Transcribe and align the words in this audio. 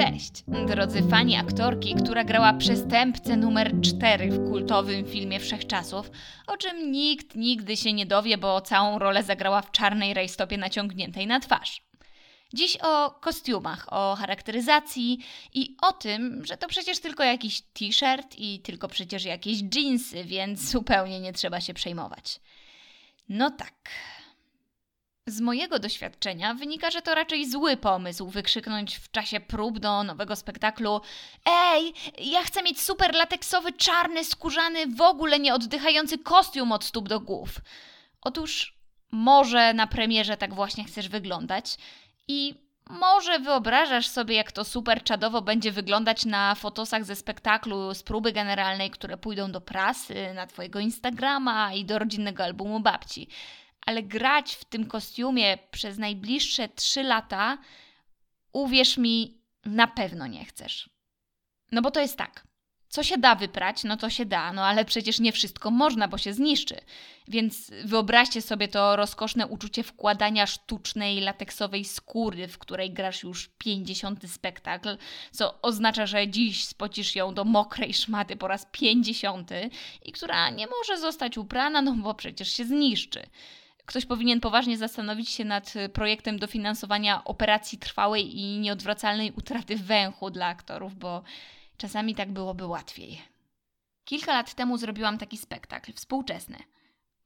Cześć, 0.00 0.32
drodzy 0.66 1.02
fani 1.02 1.36
aktorki, 1.36 1.94
która 1.94 2.24
grała 2.24 2.52
przestępcę 2.52 3.36
numer 3.36 3.72
4 3.82 4.30
w 4.30 4.50
kultowym 4.50 5.06
filmie 5.06 5.40
Wszechczasów, 5.40 6.10
o 6.46 6.56
czym 6.56 6.92
nikt 6.92 7.34
nigdy 7.34 7.76
się 7.76 7.92
nie 7.92 8.06
dowie, 8.06 8.38
bo 8.38 8.60
całą 8.60 8.98
rolę 8.98 9.22
zagrała 9.22 9.62
w 9.62 9.70
czarnej 9.70 10.14
rajstopie 10.14 10.58
naciągniętej 10.58 11.26
na 11.26 11.40
twarz. 11.40 11.82
Dziś 12.54 12.78
o 12.82 13.10
kostiumach, 13.10 13.86
o 13.92 14.16
charakteryzacji 14.16 15.18
i 15.54 15.76
o 15.82 15.92
tym, 15.92 16.44
że 16.44 16.56
to 16.56 16.68
przecież 16.68 17.00
tylko 17.00 17.24
jakiś 17.24 17.60
t-shirt 17.60 18.38
i 18.38 18.60
tylko 18.60 18.88
przecież 18.88 19.24
jakieś 19.24 19.58
jeansy, 19.74 20.24
więc 20.24 20.70
zupełnie 20.70 21.20
nie 21.20 21.32
trzeba 21.32 21.60
się 21.60 21.74
przejmować. 21.74 22.40
No 23.28 23.50
tak, 23.50 23.90
z 25.26 25.40
mojego 25.40 25.78
doświadczenia 25.78 26.54
wynika, 26.54 26.90
że 26.90 27.02
to 27.02 27.14
raczej 27.14 27.50
zły 27.50 27.76
pomysł 27.76 28.28
wykrzyknąć 28.28 28.96
w 28.96 29.10
czasie 29.10 29.40
prób 29.40 29.78
do 29.78 30.04
nowego 30.04 30.36
spektaklu: 30.36 31.00
Ej, 31.46 31.94
ja 32.18 32.42
chcę 32.42 32.62
mieć 32.62 32.80
super 32.80 33.14
lateksowy, 33.14 33.72
czarny, 33.72 34.24
skórzany, 34.24 34.86
w 34.86 35.00
ogóle 35.00 35.38
nieoddychający 35.38 36.18
kostium 36.18 36.72
od 36.72 36.84
stóp 36.84 37.08
do 37.08 37.20
głów. 37.20 37.60
Otóż 38.20 38.80
może 39.10 39.74
na 39.74 39.86
premierze 39.86 40.36
tak 40.36 40.54
właśnie 40.54 40.84
chcesz 40.84 41.08
wyglądać 41.08 41.76
i 42.28 42.54
może 42.90 43.38
wyobrażasz 43.38 44.08
sobie, 44.08 44.36
jak 44.36 44.52
to 44.52 44.64
super 44.64 45.02
czadowo 45.02 45.42
będzie 45.42 45.72
wyglądać 45.72 46.24
na 46.24 46.54
fotosach 46.54 47.04
ze 47.04 47.16
spektaklu 47.16 47.94
z 47.94 48.02
próby 48.02 48.32
generalnej, 48.32 48.90
które 48.90 49.16
pójdą 49.16 49.52
do 49.52 49.60
prasy, 49.60 50.34
na 50.34 50.46
Twojego 50.46 50.80
Instagrama 50.80 51.74
i 51.74 51.84
do 51.84 51.98
rodzinnego 51.98 52.44
albumu 52.44 52.80
babci 52.80 53.28
ale 53.86 54.02
grać 54.02 54.54
w 54.54 54.64
tym 54.64 54.86
kostiumie 54.86 55.58
przez 55.70 55.98
najbliższe 55.98 56.68
trzy 56.68 57.02
lata, 57.02 57.58
uwierz 58.52 58.98
mi, 58.98 59.40
na 59.64 59.86
pewno 59.86 60.26
nie 60.26 60.44
chcesz. 60.44 60.90
No 61.72 61.82
bo 61.82 61.90
to 61.90 62.00
jest 62.00 62.16
tak. 62.16 62.50
Co 62.90 63.02
się 63.02 63.18
da 63.18 63.34
wyprać, 63.34 63.84
no 63.84 63.96
to 63.96 64.10
się 64.10 64.26
da, 64.26 64.52
no 64.52 64.66
ale 64.66 64.84
przecież 64.84 65.20
nie 65.20 65.32
wszystko 65.32 65.70
można, 65.70 66.08
bo 66.08 66.18
się 66.18 66.32
zniszczy. 66.32 66.76
Więc 67.28 67.70
wyobraźcie 67.84 68.42
sobie 68.42 68.68
to 68.68 68.96
rozkoszne 68.96 69.46
uczucie 69.46 69.82
wkładania 69.82 70.46
sztucznej, 70.46 71.20
lateksowej 71.20 71.84
skóry, 71.84 72.48
w 72.48 72.58
której 72.58 72.90
grasz 72.90 73.22
już 73.22 73.48
50 73.58 74.30
spektakl, 74.30 74.96
co 75.32 75.62
oznacza, 75.62 76.06
że 76.06 76.28
dziś 76.28 76.64
spocisz 76.64 77.14
ją 77.14 77.34
do 77.34 77.44
mokrej 77.44 77.94
szmaty 77.94 78.36
po 78.36 78.48
raz 78.48 78.66
50 78.72 79.50
i 80.02 80.12
która 80.12 80.50
nie 80.50 80.66
może 80.66 81.00
zostać 81.00 81.38
uprana, 81.38 81.82
no 81.82 81.92
bo 81.92 82.14
przecież 82.14 82.52
się 82.52 82.64
zniszczy 82.64 83.26
ktoś 83.90 84.06
powinien 84.06 84.40
poważnie 84.40 84.78
zastanowić 84.78 85.30
się 85.30 85.44
nad 85.44 85.76
y, 85.76 85.88
projektem 85.88 86.38
dofinansowania 86.38 87.24
operacji 87.24 87.78
trwałej 87.78 88.38
i 88.38 88.58
nieodwracalnej 88.58 89.32
utraty 89.32 89.76
węchu 89.76 90.30
dla 90.30 90.46
aktorów, 90.46 90.94
bo 90.94 91.22
czasami 91.76 92.14
tak 92.14 92.32
byłoby 92.32 92.66
łatwiej. 92.66 93.22
Kilka 94.04 94.32
lat 94.32 94.54
temu 94.54 94.78
zrobiłam 94.78 95.18
taki 95.18 95.38
spektakl 95.38 95.92
współczesny. 95.92 96.58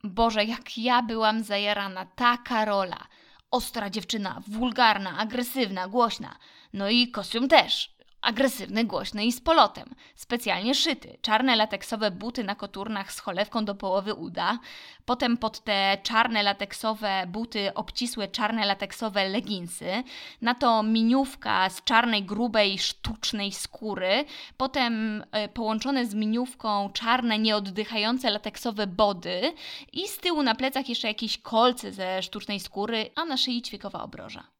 Boże, 0.04 0.44
jak 0.44 0.78
ja 0.78 1.02
byłam 1.02 1.42
zajarana, 1.42 2.06
taka 2.06 2.64
rola. 2.64 3.06
Ostra 3.50 3.90
dziewczyna, 3.90 4.42
wulgarna, 4.48 5.18
agresywna, 5.18 5.88
głośna. 5.88 6.36
No 6.72 6.90
i 6.90 7.10
kostium 7.10 7.48
też 7.48 7.93
agresywny, 8.24 8.84
głośny 8.84 9.24
i 9.24 9.32
z 9.32 9.40
polotem. 9.40 9.94
Specjalnie 10.14 10.74
szyty. 10.74 11.18
Czarne 11.22 11.56
lateksowe 11.56 12.10
buty 12.10 12.44
na 12.44 12.54
koturnach 12.54 13.12
z 13.12 13.20
cholewką 13.20 13.64
do 13.64 13.74
połowy 13.74 14.14
uda. 14.14 14.58
Potem 15.04 15.36
pod 15.36 15.64
te 15.64 15.98
czarne 16.02 16.42
lateksowe 16.42 17.26
buty 17.26 17.74
obcisłe 17.74 18.28
czarne 18.28 18.66
lateksowe 18.66 19.28
leginsy. 19.28 20.02
Na 20.40 20.54
to 20.54 20.82
miniówka 20.82 21.70
z 21.70 21.84
czarnej, 21.84 22.22
grubej, 22.22 22.78
sztucznej 22.78 23.52
skóry. 23.52 24.24
Potem 24.56 25.24
y, 25.44 25.48
połączone 25.48 26.06
z 26.06 26.14
miniówką 26.14 26.90
czarne, 26.92 27.38
nieoddychające 27.38 28.30
lateksowe 28.30 28.86
body. 28.86 29.52
I 29.92 30.08
z 30.08 30.18
tyłu 30.18 30.42
na 30.42 30.54
plecach 30.54 30.88
jeszcze 30.88 31.08
jakieś 31.08 31.38
kolce 31.38 31.92
ze 31.92 32.22
sztucznej 32.22 32.60
skóry, 32.60 33.10
a 33.14 33.24
na 33.24 33.36
szyi 33.36 33.62
ćwiekowa 33.62 34.02
obroża. 34.02 34.54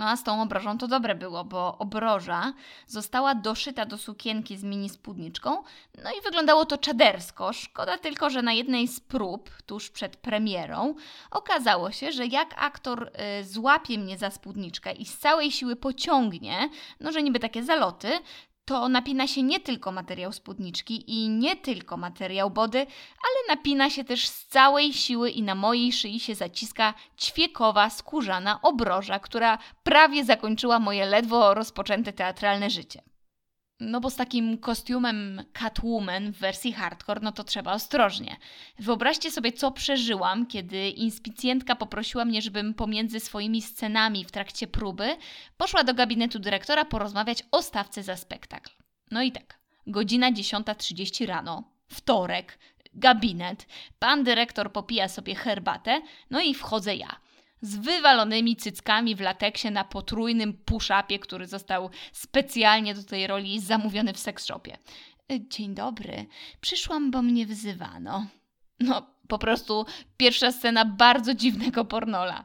No 0.00 0.08
a 0.08 0.16
z 0.16 0.24
tą 0.24 0.42
obrożą 0.42 0.78
to 0.78 0.88
dobre 0.88 1.14
było, 1.14 1.44
bo 1.44 1.78
obroża 1.78 2.52
została 2.86 3.34
doszyta 3.34 3.86
do 3.86 3.98
sukienki 3.98 4.56
z 4.56 4.64
mini 4.64 4.88
spódniczką, 4.88 5.62
no 6.04 6.10
i 6.10 6.22
wyglądało 6.24 6.64
to 6.64 6.78
czadersko. 6.78 7.52
Szkoda 7.52 7.98
tylko, 7.98 8.30
że 8.30 8.42
na 8.42 8.52
jednej 8.52 8.88
z 8.88 9.00
prób, 9.00 9.50
tuż 9.66 9.90
przed 9.90 10.16
premierą, 10.16 10.94
okazało 11.30 11.90
się, 11.90 12.12
że 12.12 12.26
jak 12.26 12.54
aktor 12.58 13.10
y, 13.40 13.44
złapie 13.44 13.98
mnie 13.98 14.18
za 14.18 14.30
spódniczkę 14.30 14.92
i 14.92 15.06
z 15.06 15.18
całej 15.18 15.52
siły 15.52 15.76
pociągnie, 15.76 16.70
no 17.00 17.12
że 17.12 17.22
niby 17.22 17.40
takie 17.40 17.62
zaloty, 17.62 18.08
to 18.70 18.88
napina 18.88 19.26
się 19.26 19.42
nie 19.42 19.60
tylko 19.60 19.92
materiał 19.92 20.32
spódniczki 20.32 21.04
i 21.06 21.28
nie 21.28 21.56
tylko 21.56 21.96
materiał 21.96 22.50
body, 22.50 22.78
ale 22.78 23.56
napina 23.56 23.90
się 23.90 24.04
też 24.04 24.28
z 24.28 24.46
całej 24.46 24.92
siły 24.92 25.30
i 25.30 25.42
na 25.42 25.54
mojej 25.54 25.92
szyi 25.92 26.20
się 26.20 26.34
zaciska 26.34 26.94
ćwiekowa, 27.18 27.90
skórzana 27.90 28.62
obroża, 28.62 29.18
która 29.18 29.58
prawie 29.82 30.24
zakończyła 30.24 30.78
moje 30.78 31.06
ledwo 31.06 31.54
rozpoczęte 31.54 32.12
teatralne 32.12 32.70
życie. 32.70 33.02
No 33.80 34.00
bo 34.00 34.10
z 34.10 34.16
takim 34.16 34.58
kostiumem 34.58 35.42
Catwoman 35.52 36.32
w 36.32 36.38
wersji 36.38 36.72
hardcore, 36.72 37.20
no 37.22 37.32
to 37.32 37.44
trzeba 37.44 37.72
ostrożnie. 37.72 38.36
Wyobraźcie 38.78 39.30
sobie, 39.30 39.52
co 39.52 39.72
przeżyłam, 39.72 40.46
kiedy 40.46 40.88
inspicjentka 40.88 41.76
poprosiła 41.76 42.24
mnie, 42.24 42.42
żebym 42.42 42.74
pomiędzy 42.74 43.20
swoimi 43.20 43.62
scenami 43.62 44.24
w 44.24 44.30
trakcie 44.30 44.66
próby 44.66 45.16
poszła 45.56 45.84
do 45.84 45.94
gabinetu 45.94 46.38
dyrektora 46.38 46.84
porozmawiać 46.84 47.42
o 47.50 47.62
stawce 47.62 48.02
za 48.02 48.16
spektakl. 48.16 48.70
No 49.10 49.22
i 49.22 49.32
tak, 49.32 49.58
godzina 49.86 50.32
10.30 50.32 51.26
rano, 51.26 51.64
wtorek, 51.88 52.58
gabinet, 52.94 53.66
pan 53.98 54.24
dyrektor 54.24 54.72
popija 54.72 55.08
sobie 55.08 55.34
herbatę, 55.34 56.02
no 56.30 56.40
i 56.40 56.54
wchodzę 56.54 56.96
ja– 56.96 57.16
z 57.60 57.76
wywalonymi 57.76 58.56
cyckami 58.56 59.14
w 59.14 59.20
lateksie 59.20 59.70
na 59.70 59.84
potrójnym 59.84 60.52
push-upie, 60.52 61.18
który 61.18 61.46
został 61.46 61.90
specjalnie 62.12 62.94
do 62.94 63.04
tej 63.04 63.26
roli 63.26 63.60
zamówiony 63.60 64.12
w 64.12 64.18
sex 64.18 64.44
shopie. 64.44 64.78
E, 65.32 65.48
dzień 65.48 65.74
dobry, 65.74 66.26
przyszłam, 66.60 67.10
bo 67.10 67.22
mnie 67.22 67.46
wzywano. 67.46 68.26
No, 68.80 69.06
po 69.28 69.38
prostu 69.38 69.86
pierwsza 70.16 70.52
scena 70.52 70.84
bardzo 70.84 71.34
dziwnego 71.34 71.84
pornola. 71.84 72.44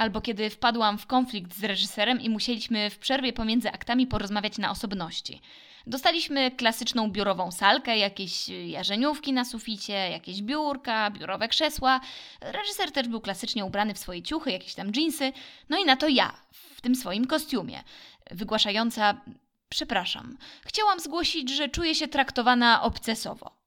Albo 0.00 0.20
kiedy 0.20 0.50
wpadłam 0.50 0.98
w 0.98 1.06
konflikt 1.06 1.54
z 1.54 1.64
reżyserem 1.64 2.20
i 2.20 2.30
musieliśmy 2.30 2.90
w 2.90 2.98
przerwie 2.98 3.32
pomiędzy 3.32 3.72
aktami 3.72 4.06
porozmawiać 4.06 4.58
na 4.58 4.70
osobności. 4.70 5.40
Dostaliśmy 5.86 6.50
klasyczną 6.50 7.10
biurową 7.10 7.50
salkę, 7.50 7.98
jakieś 7.98 8.48
jarzeniówki 8.48 9.32
na 9.32 9.44
suficie, 9.44 9.92
jakieś 9.92 10.42
biurka, 10.42 11.10
biurowe 11.10 11.48
krzesła. 11.48 12.00
Reżyser 12.40 12.92
też 12.92 13.08
był 13.08 13.20
klasycznie 13.20 13.64
ubrany 13.64 13.94
w 13.94 13.98
swoje 13.98 14.22
ciuchy, 14.22 14.52
jakieś 14.52 14.74
tam 14.74 14.92
dżinsy. 14.92 15.32
No 15.68 15.78
i 15.78 15.84
na 15.84 15.96
to 15.96 16.08
ja, 16.08 16.32
w 16.52 16.80
tym 16.80 16.94
swoim 16.94 17.26
kostiumie, 17.26 17.82
wygłaszająca 18.30 19.20
Przepraszam, 19.68 20.38
chciałam 20.64 21.00
zgłosić, 21.00 21.50
że 21.50 21.68
czuję 21.68 21.94
się 21.94 22.08
traktowana 22.08 22.82
obcesowo 22.82 23.59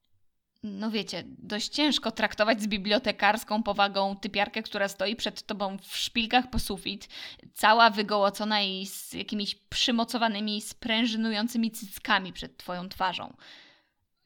no 0.63 0.91
wiecie, 0.91 1.23
dość 1.27 1.69
ciężko 1.69 2.11
traktować 2.11 2.61
z 2.61 2.67
bibliotekarską 2.67 3.63
powagą 3.63 4.15
typiarkę, 4.15 4.63
która 4.63 4.87
stoi 4.87 5.15
przed 5.15 5.43
tobą 5.43 5.77
w 5.77 5.97
szpilkach 5.97 6.49
po 6.49 6.59
sufit, 6.59 7.09
cała 7.53 7.89
wygołocona 7.89 8.61
i 8.61 8.85
z 8.85 9.13
jakimiś 9.13 9.55
przymocowanymi, 9.55 10.61
sprężynującymi 10.61 11.71
cyckami 11.71 12.33
przed 12.33 12.57
twoją 12.57 12.89
twarzą. 12.89 13.33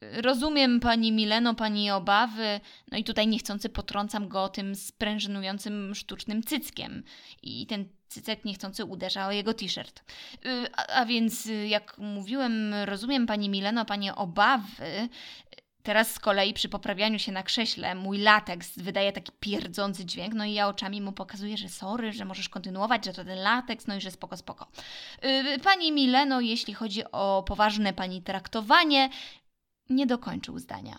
Rozumiem 0.00 0.80
pani 0.80 1.12
Mileno, 1.12 1.54
pani 1.54 1.90
obawy, 1.90 2.60
no 2.92 2.98
i 2.98 3.04
tutaj 3.04 3.28
niechcący 3.28 3.68
potrącam 3.68 4.28
go 4.28 4.48
tym 4.48 4.74
sprężynującym 4.74 5.94
sztucznym 5.94 6.42
cyckiem. 6.42 7.04
I 7.42 7.66
ten 7.66 7.88
cycek 8.08 8.44
niechcący 8.44 8.84
uderza 8.84 9.26
o 9.26 9.32
jego 9.32 9.54
t-shirt. 9.54 10.04
Y, 10.46 10.66
a, 10.76 10.86
a, 10.86 11.06
więc, 11.06 11.48
jak 11.66 11.98
mówiłem, 11.98 12.74
rozumiem 12.84 13.26
pani 13.26 13.48
Mileno, 13.48 13.84
pani 13.84 14.10
obawy, 14.10 15.08
Teraz 15.88 16.14
z 16.14 16.18
kolei 16.18 16.54
przy 16.54 16.68
poprawianiu 16.68 17.18
się 17.18 17.32
na 17.32 17.42
krześle 17.42 17.94
mój 17.94 18.18
lateks 18.18 18.78
wydaje 18.78 19.12
taki 19.12 19.32
pierdzący 19.40 20.04
dźwięk, 20.04 20.34
no 20.34 20.44
i 20.44 20.52
ja 20.52 20.68
oczami 20.68 21.00
mu 21.00 21.12
pokazuję, 21.12 21.56
że 21.56 21.68
sorry, 21.68 22.12
że 22.12 22.24
możesz 22.24 22.48
kontynuować, 22.48 23.04
że 23.04 23.12
to 23.12 23.24
ten 23.24 23.38
lateks, 23.38 23.86
no 23.86 23.96
i 23.96 24.00
że 24.00 24.10
spoko, 24.10 24.36
spoko. 24.36 24.68
Yy, 25.22 25.58
pani 25.58 25.92
Mileno, 25.92 26.40
jeśli 26.40 26.74
chodzi 26.74 27.02
o 27.12 27.44
poważne 27.46 27.92
pani 27.92 28.22
traktowanie, 28.22 29.10
nie 29.90 30.06
dokończył 30.06 30.58
zdania. 30.58 30.98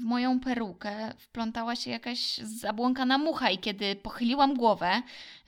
W 0.00 0.04
moją 0.04 0.40
perukę 0.40 1.14
wplątała 1.18 1.76
się 1.76 1.90
jakaś 1.90 2.36
zabłąkana 2.38 3.18
mucha 3.18 3.50
i 3.50 3.58
kiedy 3.58 3.96
pochyliłam 3.96 4.54
głowę, 4.54 5.02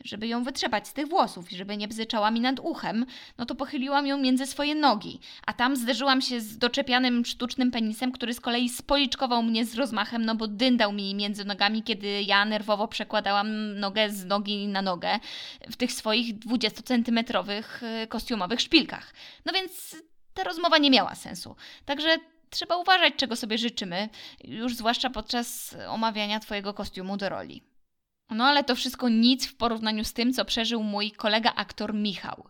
żeby 0.04 0.26
ją 0.26 0.44
wytrzepać 0.44 0.88
z 0.88 0.92
tych 0.92 1.08
włosów 1.08 1.52
i 1.52 1.56
żeby 1.56 1.76
nie 1.76 1.88
bzyczała 1.88 2.30
mi 2.30 2.40
nad 2.40 2.60
uchem, 2.60 3.06
no 3.38 3.46
to 3.46 3.54
pochyliłam 3.54 4.06
ją 4.06 4.18
między 4.18 4.46
swoje 4.46 4.74
nogi, 4.74 5.20
a 5.46 5.52
tam 5.52 5.76
zderzyłam 5.76 6.20
się 6.20 6.40
z 6.40 6.58
doczepianym 6.58 7.24
sztucznym 7.24 7.70
penisem, 7.70 8.12
który 8.12 8.34
z 8.34 8.40
kolei 8.40 8.68
spoliczkował 8.68 9.42
mnie 9.42 9.64
z 9.64 9.74
rozmachem, 9.74 10.24
no 10.24 10.34
bo 10.34 10.46
dyndał 10.46 10.92
mi 10.92 11.14
między 11.14 11.44
nogami, 11.44 11.82
kiedy 11.82 12.22
ja 12.22 12.44
nerwowo 12.44 12.88
przekładałam 12.88 13.78
nogę 13.80 14.10
z 14.10 14.24
nogi 14.24 14.68
na 14.68 14.82
nogę 14.82 15.18
w 15.70 15.76
tych 15.76 15.92
swoich 15.92 16.38
20-centymetrowych 16.38 17.82
y, 18.02 18.06
kostiumowych 18.06 18.60
szpilkach. 18.60 19.14
No 19.44 19.52
więc 19.52 19.96
ta 20.34 20.44
rozmowa 20.44 20.78
nie 20.78 20.90
miała 20.90 21.14
sensu. 21.14 21.56
Także 21.84 22.18
trzeba 22.54 22.76
uważać, 22.76 23.14
czego 23.16 23.36
sobie 23.36 23.58
życzymy, 23.58 24.08
już 24.44 24.76
zwłaszcza 24.76 25.10
podczas 25.10 25.76
omawiania 25.88 26.40
Twojego 26.40 26.74
kostiumu 26.74 27.16
do 27.16 27.28
roli. 27.28 27.62
No 28.30 28.44
ale 28.44 28.64
to 28.64 28.76
wszystko 28.76 29.08
nic 29.08 29.46
w 29.46 29.56
porównaniu 29.56 30.04
z 30.04 30.12
tym, 30.12 30.32
co 30.32 30.44
przeżył 30.44 30.82
mój 30.82 31.12
kolega 31.12 31.52
aktor 31.56 31.94
Michał. 31.94 32.48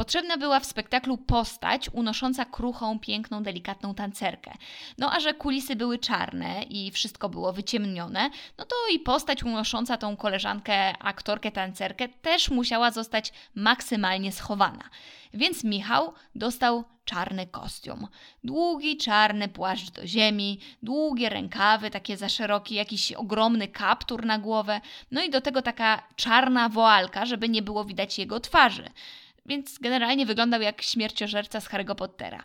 Potrzebna 0.00 0.36
była 0.36 0.60
w 0.60 0.66
spektaklu 0.66 1.18
postać 1.18 1.90
unosząca 1.92 2.44
kruchą, 2.44 2.98
piękną, 2.98 3.42
delikatną 3.42 3.94
tancerkę. 3.94 4.52
No 4.98 5.12
a 5.12 5.20
że 5.20 5.34
kulisy 5.34 5.76
były 5.76 5.98
czarne 5.98 6.62
i 6.62 6.90
wszystko 6.90 7.28
było 7.28 7.52
wyciemnione, 7.52 8.30
no 8.58 8.64
to 8.64 8.76
i 8.94 8.98
postać 8.98 9.42
unosząca 9.42 9.96
tą 9.96 10.16
koleżankę, 10.16 10.98
aktorkę, 10.98 11.52
tancerkę 11.52 12.08
też 12.08 12.50
musiała 12.50 12.90
zostać 12.90 13.32
maksymalnie 13.54 14.32
schowana. 14.32 14.84
Więc 15.34 15.64
Michał 15.64 16.12
dostał 16.34 16.84
czarny 17.04 17.46
kostium. 17.46 18.08
Długi 18.44 18.96
czarny 18.96 19.48
płaszcz 19.48 19.90
do 19.90 20.06
ziemi, 20.06 20.60
długie 20.82 21.28
rękawy, 21.28 21.90
takie 21.90 22.16
za 22.16 22.28
szeroki, 22.28 22.74
jakiś 22.74 23.12
ogromny 23.12 23.68
kaptur 23.68 24.26
na 24.26 24.38
głowę, 24.38 24.80
no 25.10 25.22
i 25.22 25.30
do 25.30 25.40
tego 25.40 25.62
taka 25.62 26.02
czarna 26.16 26.68
woalka, 26.68 27.26
żeby 27.26 27.48
nie 27.48 27.62
było 27.62 27.84
widać 27.84 28.18
jego 28.18 28.40
twarzy 28.40 28.90
więc 29.50 29.78
generalnie 29.78 30.26
wyglądał 30.26 30.60
jak 30.60 30.82
śmierciożerca 30.82 31.60
z 31.60 31.68
Harry'ego 31.68 31.94
Pottera. 31.94 32.44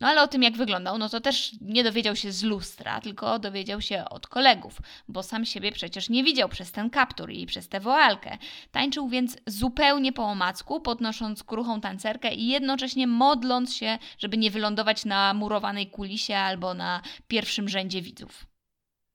No 0.00 0.08
ale 0.08 0.22
o 0.22 0.28
tym, 0.28 0.42
jak 0.42 0.56
wyglądał, 0.56 0.98
no 0.98 1.08
to 1.08 1.20
też 1.20 1.52
nie 1.60 1.84
dowiedział 1.84 2.16
się 2.16 2.32
z 2.32 2.42
lustra, 2.42 3.00
tylko 3.00 3.38
dowiedział 3.38 3.80
się 3.80 4.04
od 4.10 4.26
kolegów, 4.26 4.78
bo 5.08 5.22
sam 5.22 5.44
siebie 5.44 5.72
przecież 5.72 6.08
nie 6.08 6.24
widział 6.24 6.48
przez 6.48 6.72
ten 6.72 6.90
kaptur 6.90 7.30
i 7.30 7.46
przez 7.46 7.68
tę 7.68 7.80
woalkę. 7.80 8.38
Tańczył 8.70 9.08
więc 9.08 9.36
zupełnie 9.46 10.12
po 10.12 10.24
omacku, 10.24 10.80
podnosząc 10.80 11.44
kruchą 11.44 11.80
tancerkę 11.80 12.34
i 12.34 12.48
jednocześnie 12.48 13.06
modląc 13.06 13.74
się, 13.74 13.98
żeby 14.18 14.36
nie 14.36 14.50
wylądować 14.50 15.04
na 15.04 15.34
murowanej 15.34 15.86
kulisie 15.86 16.36
albo 16.36 16.74
na 16.74 17.02
pierwszym 17.28 17.68
rzędzie 17.68 18.02
widzów. 18.02 18.46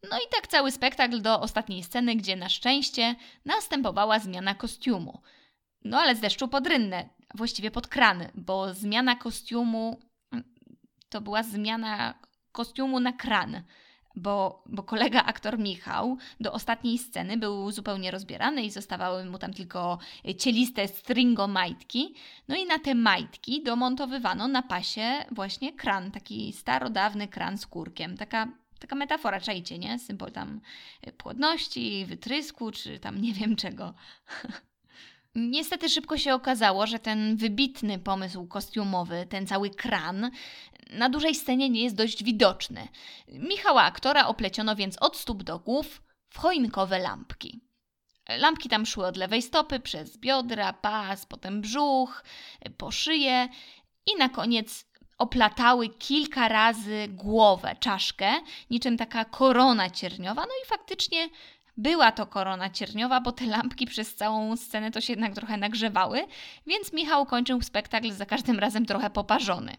No 0.09 0.17
i 0.17 0.29
tak 0.31 0.47
cały 0.47 0.71
spektakl 0.71 1.21
do 1.21 1.41
ostatniej 1.41 1.83
sceny, 1.83 2.15
gdzie 2.15 2.35
na 2.35 2.49
szczęście 2.49 3.15
następowała 3.45 4.19
zmiana 4.19 4.55
kostiumu. 4.55 5.21
No 5.83 5.99
ale 5.99 6.15
z 6.15 6.19
deszczu 6.19 6.47
pod 6.47 6.67
rynnę, 6.67 7.09
właściwie 7.35 7.71
pod 7.71 7.87
krany, 7.87 8.29
bo 8.35 8.73
zmiana 8.73 9.15
kostiumu 9.15 9.99
to 11.09 11.21
była 11.21 11.43
zmiana 11.43 12.13
kostiumu 12.51 12.99
na 12.99 13.13
kran. 13.13 13.63
Bo, 14.15 14.63
bo 14.65 14.83
kolega 14.83 15.23
aktor 15.23 15.59
Michał 15.59 16.17
do 16.39 16.53
ostatniej 16.53 16.97
sceny 16.97 17.37
był 17.37 17.71
zupełnie 17.71 18.11
rozbierany 18.11 18.63
i 18.63 18.71
zostawały 18.71 19.25
mu 19.25 19.37
tam 19.37 19.53
tylko 19.53 19.99
cieliste 20.37 20.87
stringo 20.87 21.47
majtki. 21.47 22.15
No 22.47 22.55
i 22.55 22.65
na 22.65 22.79
te 22.79 22.95
majtki 22.95 23.63
domontowywano 23.63 24.47
na 24.47 24.61
pasie 24.61 25.25
właśnie 25.31 25.73
kran, 25.73 26.11
taki 26.11 26.53
starodawny 26.53 27.27
kran 27.27 27.57
z 27.57 27.67
kurkiem. 27.67 28.17
Taka 28.17 28.47
taka 28.79 28.95
metafora, 28.95 29.41
czajcie, 29.41 29.79
nie? 29.79 29.99
Symbol 29.99 30.31
tam 30.31 30.61
płodności, 31.17 32.05
wytrysku, 32.05 32.71
czy 32.71 32.99
tam 32.99 33.21
nie 33.21 33.33
wiem 33.33 33.55
czego. 33.55 33.93
Niestety 35.35 35.89
szybko 35.89 36.17
się 36.17 36.33
okazało, 36.33 36.87
że 36.87 36.99
ten 36.99 37.37
wybitny 37.37 37.99
pomysł 37.99 38.47
kostiumowy, 38.47 39.25
ten 39.29 39.47
cały 39.47 39.69
kran, 39.69 40.31
na 40.89 41.09
dużej 41.09 41.35
scenie 41.35 41.69
nie 41.69 41.83
jest 41.83 41.95
dość 41.95 42.23
widoczny. 42.23 42.87
Michała 43.27 43.83
aktora 43.83 44.27
opleciono 44.27 44.75
więc 44.75 44.97
od 44.97 45.17
stóp 45.17 45.43
do 45.43 45.59
głów 45.59 46.01
w 46.29 46.37
choinkowe 46.37 46.99
lampki. 46.99 47.61
Lampki 48.29 48.69
tam 48.69 48.85
szły 48.85 49.05
od 49.05 49.17
lewej 49.17 49.41
stopy, 49.41 49.79
przez 49.79 50.17
biodra, 50.17 50.73
pas, 50.73 51.25
potem 51.25 51.61
brzuch, 51.61 52.23
po 52.77 52.91
szyję 52.91 53.49
i 54.05 54.19
na 54.19 54.29
koniec 54.29 54.85
oplatały 55.17 55.89
kilka 55.89 56.47
razy 56.47 57.07
głowę, 57.09 57.75
czaszkę, 57.79 58.31
niczym 58.69 58.97
taka 58.97 59.25
korona 59.25 59.89
cierniowa. 59.89 60.41
No 60.41 60.53
i 60.63 60.67
faktycznie 60.67 61.29
była 61.77 62.11
to 62.11 62.25
korona 62.25 62.69
cierniowa, 62.69 63.21
bo 63.21 63.31
te 63.31 63.45
lampki 63.45 63.85
przez 63.85 64.15
całą 64.15 64.57
scenę 64.57 64.91
to 64.91 65.01
się 65.01 65.13
jednak 65.13 65.35
trochę 65.35 65.57
nagrzewały, 65.57 66.25
więc 66.67 66.93
Michał 66.93 67.25
kończył 67.25 67.61
spektakl 67.61 68.11
za 68.11 68.25
każdym 68.25 68.59
razem 68.59 68.85
trochę 68.85 69.09
poparzony. 69.09 69.77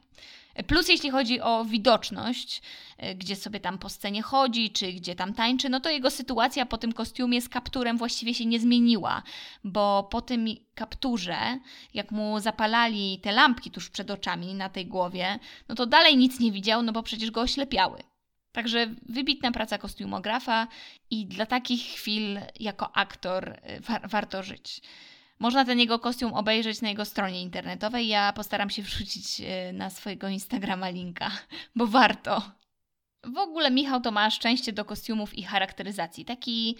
Plus 0.67 0.89
jeśli 0.89 1.11
chodzi 1.11 1.41
o 1.41 1.65
widoczność, 1.65 2.63
e, 2.99 3.15
gdzie 3.15 3.37
sobie 3.37 3.61
tam 3.61 3.79
po 3.79 3.89
scenie 3.89 4.23
chodzi, 4.23 4.71
czy 4.71 4.93
gdzie 4.93 5.15
tam 5.15 5.35
tańczy, 5.35 5.69
no 5.69 5.81
to 5.81 5.91
jego 5.91 6.11
sytuacja 6.11 6.67
po 6.67 6.79
tym 6.79 6.93
kostiumie 6.93 7.43
z 7.43 7.49
kapturem 7.49 7.99
właściwie 7.99 8.35
się 8.35 8.47
nie 8.47 8.61
zmieniła, 8.61 9.23
bo 9.65 10.09
po 10.11 10.21
tym 10.23 10.47
kapturze, 10.75 11.59
jak 11.95 12.11
mu 12.11 12.41
zapalali 12.41 13.21
te 13.23 13.33
lampki 13.33 13.71
tuż 13.71 13.91
przed 13.91 14.11
oczami 14.11 14.55
na 14.55 14.69
tej 14.69 14.87
głowie, 14.87 15.39
no 15.69 15.75
to 15.75 15.87
dalej 15.87 16.17
nic 16.17 16.41
nie 16.41 16.53
widział, 16.53 16.83
no 16.83 16.93
bo 16.93 17.03
przecież 17.03 17.31
go 17.31 17.41
oślepiały. 17.41 18.12
Także 18.53 18.87
wybitna 19.09 19.53
praca 19.53 19.79
kostiumografa 19.79 20.69
i 21.11 21.27
dla 21.27 21.47
takich 21.47 21.83
chwil 21.83 22.41
jako 22.61 22.97
aktor 22.97 23.49
y, 23.49 23.81
war 23.81 24.09
warto 24.09 24.43
żyć. 24.43 24.81
Można 25.39 25.65
ten 25.65 25.79
jego 25.79 25.99
kostium 25.99 26.35
obejrzeć 26.35 26.83
na 26.83 26.89
jego 26.89 27.05
stronie 27.05 27.43
internetowej. 27.43 28.09
Ja 28.09 28.33
postaram 28.33 28.71
się 28.71 28.83
wrzucić 28.83 29.41
y, 29.41 29.73
na 29.73 29.91
swojego 29.91 30.29
Instagrama 30.29 30.89
linka, 30.89 31.31
bo 31.77 31.87
warto. 31.87 32.43
W 33.25 33.39
ogóle 33.39 33.71
Michał 33.71 34.01
to 34.01 34.11
ma 34.11 34.31
szczęście 34.31 34.73
do 34.73 34.85
kostiumów 34.85 35.39
i 35.39 35.43
charakteryzacji. 35.43 36.25
Taki 36.25 36.77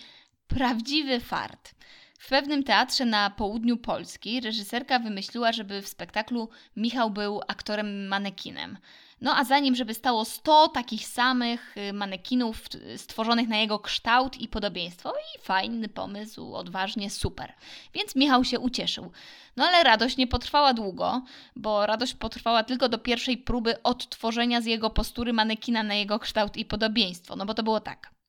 prawdziwy 0.47 1.21
fart. 1.21 1.75
W 2.19 2.29
pewnym 2.29 2.63
teatrze 2.65 3.05
na 3.05 3.31
południu 3.31 3.77
Polski 3.77 4.41
reżyserka 4.41 4.99
wymyśliła, 4.99 5.53
żeby 5.53 5.83
w 5.83 5.89
spektaklu 5.89 6.49
Michał 6.77 7.11
był 7.11 7.41
aktorem 7.49 8.07
manekinem. 8.09 8.79
No 9.23 9.37
a 9.37 9.45
za 9.45 9.59
nim, 9.59 9.75
żeby 9.75 9.95
stało 9.95 10.25
100 10.25 10.69
takich 10.69 11.07
samych 11.07 11.77
y, 11.77 11.93
manekinów 11.93 12.63
stworzonych 12.97 13.49
na 13.49 13.57
jego 13.57 13.79
kształt 13.79 14.37
i 14.37 14.49
podobieństwo. 14.49 15.13
I 15.13 15.41
fajny 15.41 15.89
pomysł, 15.89 16.55
odważnie, 16.55 17.11
super. 17.11 17.53
Więc 17.95 18.17
Michał 18.17 18.45
się 18.45 18.61
ucieszył. 18.61 19.13
No 19.57 19.65
ale 19.65 19.83
radość 19.83 20.17
nie 20.17 20.27
potrwała 20.27 20.75
długo, 20.75 21.23
bo 21.57 21.87
radość 21.87 22.15
potrwała 22.15 22.63
tylko 22.63 22.89
do 22.89 22.99
pierwszej 22.99 23.39
próby 23.39 23.83
odtworzenia 23.83 24.61
z 24.61 24.67
jego 24.67 24.91
postury 24.91 25.33
manekina 25.33 25.83
na 25.83 25.95
jego 25.95 26.19
kształt 26.19 26.57
i 26.57 26.65
podobieństwo. 26.65 27.37
No 27.37 27.47
bo 27.47 27.55
to 27.55 27.63
było 27.63 27.81
tak. 27.81 28.22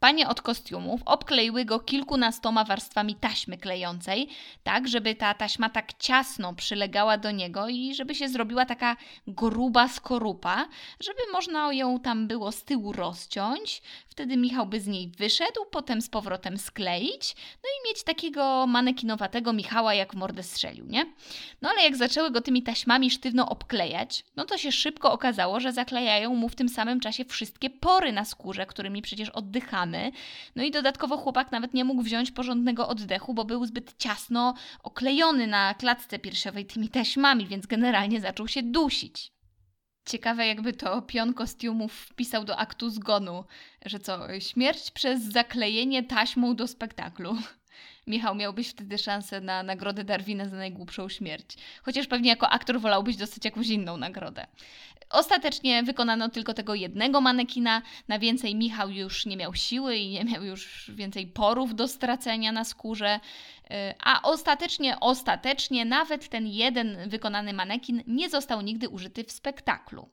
Panie 0.00 0.28
od 0.28 0.42
kostiumów 0.42 1.00
obkleiły 1.04 1.64
go 1.64 1.80
kilkunastoma 1.80 2.64
warstwami 2.64 3.14
taśmy 3.14 3.58
klejącej, 3.58 4.28
tak 4.62 4.88
żeby 4.88 5.14
ta 5.14 5.34
taśma 5.34 5.70
tak 5.70 5.92
ciasno 5.92 6.54
przylegała 6.54 7.18
do 7.18 7.30
niego 7.30 7.68
i 7.68 7.94
żeby 7.94 8.14
się 8.14 8.28
zrobiła 8.28 8.66
taka 8.66 8.96
gruba 9.26 9.88
skorupa, 9.88 10.68
żeby 11.00 11.18
można 11.32 11.72
ją 11.72 12.00
tam 12.00 12.28
było 12.28 12.52
z 12.52 12.64
tyłu 12.64 12.92
rozciąć. 12.92 13.82
Wtedy 14.20 14.36
Michał 14.36 14.66
by 14.66 14.80
z 14.80 14.86
niej 14.86 15.12
wyszedł, 15.18 15.64
potem 15.70 16.02
z 16.02 16.08
powrotem 16.08 16.58
skleić, 16.58 17.36
no 17.36 17.68
i 17.70 17.88
mieć 17.88 18.02
takiego 18.02 18.66
manekinowatego 18.66 19.52
Michała, 19.52 19.94
jak 19.94 20.12
w 20.12 20.16
mordę 20.16 20.42
strzelił, 20.42 20.86
nie? 20.86 21.06
No 21.62 21.68
ale 21.68 21.82
jak 21.82 21.96
zaczęły 21.96 22.30
go 22.30 22.40
tymi 22.40 22.62
taśmami 22.62 23.10
sztywno 23.10 23.48
obklejać, 23.48 24.24
no 24.36 24.44
to 24.44 24.58
się 24.58 24.72
szybko 24.72 25.12
okazało, 25.12 25.60
że 25.60 25.72
zaklejają 25.72 26.34
mu 26.34 26.48
w 26.48 26.54
tym 26.54 26.68
samym 26.68 27.00
czasie 27.00 27.24
wszystkie 27.24 27.70
pory 27.70 28.12
na 28.12 28.24
skórze, 28.24 28.66
którymi 28.66 29.02
przecież 29.02 29.28
oddychamy 29.28 30.12
no 30.56 30.62
i 30.62 30.70
dodatkowo 30.70 31.16
chłopak 31.16 31.52
nawet 31.52 31.74
nie 31.74 31.84
mógł 31.84 32.02
wziąć 32.02 32.30
porządnego 32.30 32.88
oddechu, 32.88 33.34
bo 33.34 33.44
był 33.44 33.66
zbyt 33.66 33.94
ciasno 33.98 34.54
oklejony 34.82 35.46
na 35.46 35.74
klatce 35.74 36.18
piersiowej 36.18 36.66
tymi 36.66 36.88
taśmami, 36.88 37.46
więc 37.46 37.66
generalnie 37.66 38.20
zaczął 38.20 38.48
się 38.48 38.62
dusić. 38.62 39.32
Ciekawe, 40.04 40.46
jakby 40.46 40.72
to 40.72 41.02
pion 41.02 41.34
kostiumów 41.34 41.92
wpisał 41.92 42.44
do 42.44 42.56
aktu 42.56 42.90
zgonu, 42.90 43.44
że 43.86 43.98
co, 43.98 44.40
śmierć 44.40 44.90
przez 44.90 45.22
zaklejenie 45.22 46.02
taśmą 46.02 46.56
do 46.56 46.66
spektaklu. 46.66 47.36
Michał, 48.06 48.34
miałbyś 48.34 48.68
wtedy 48.68 48.98
szansę 48.98 49.40
na 49.40 49.62
nagrodę 49.62 50.04
Darwina 50.04 50.48
za 50.48 50.56
najgłupszą 50.56 51.08
śmierć. 51.08 51.56
Chociaż 51.82 52.06
pewnie 52.06 52.30
jako 52.30 52.48
aktor 52.48 52.80
wolałbyś 52.80 53.16
dostać 53.16 53.44
jakąś 53.44 53.68
inną 53.68 53.96
nagrodę. 53.96 54.46
Ostatecznie 55.10 55.82
wykonano 55.82 56.28
tylko 56.28 56.54
tego 56.54 56.74
jednego 56.74 57.20
manekina, 57.20 57.82
na 58.08 58.18
więcej 58.18 58.54
Michał 58.54 58.90
już 58.90 59.26
nie 59.26 59.36
miał 59.36 59.54
siły 59.54 59.96
i 59.96 60.10
nie 60.10 60.24
miał 60.24 60.44
już 60.44 60.90
więcej 60.94 61.26
porów 61.26 61.74
do 61.74 61.88
stracenia 61.88 62.52
na 62.52 62.64
skórze, 62.64 63.20
y, 63.64 63.74
a 64.04 64.22
ostatecznie, 64.22 65.00
ostatecznie 65.00 65.84
nawet 65.84 66.28
ten 66.28 66.46
jeden 66.46 67.08
wykonany 67.08 67.52
manekin 67.52 68.02
nie 68.06 68.30
został 68.30 68.60
nigdy 68.60 68.88
użyty 68.88 69.24
w 69.24 69.32
spektaklu. 69.32 70.10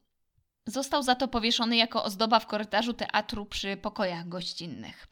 Został 0.66 1.04
za 1.04 1.16
to 1.16 1.28
powieszony 1.28 1.78
jako 1.78 2.04
ozdoba 2.04 2.40
w 2.40 2.48
korytarzu 2.48 2.94
teatru 2.94 3.46
przy 3.46 3.78
pokojach 3.78 4.30
gościnnych. 4.30 5.08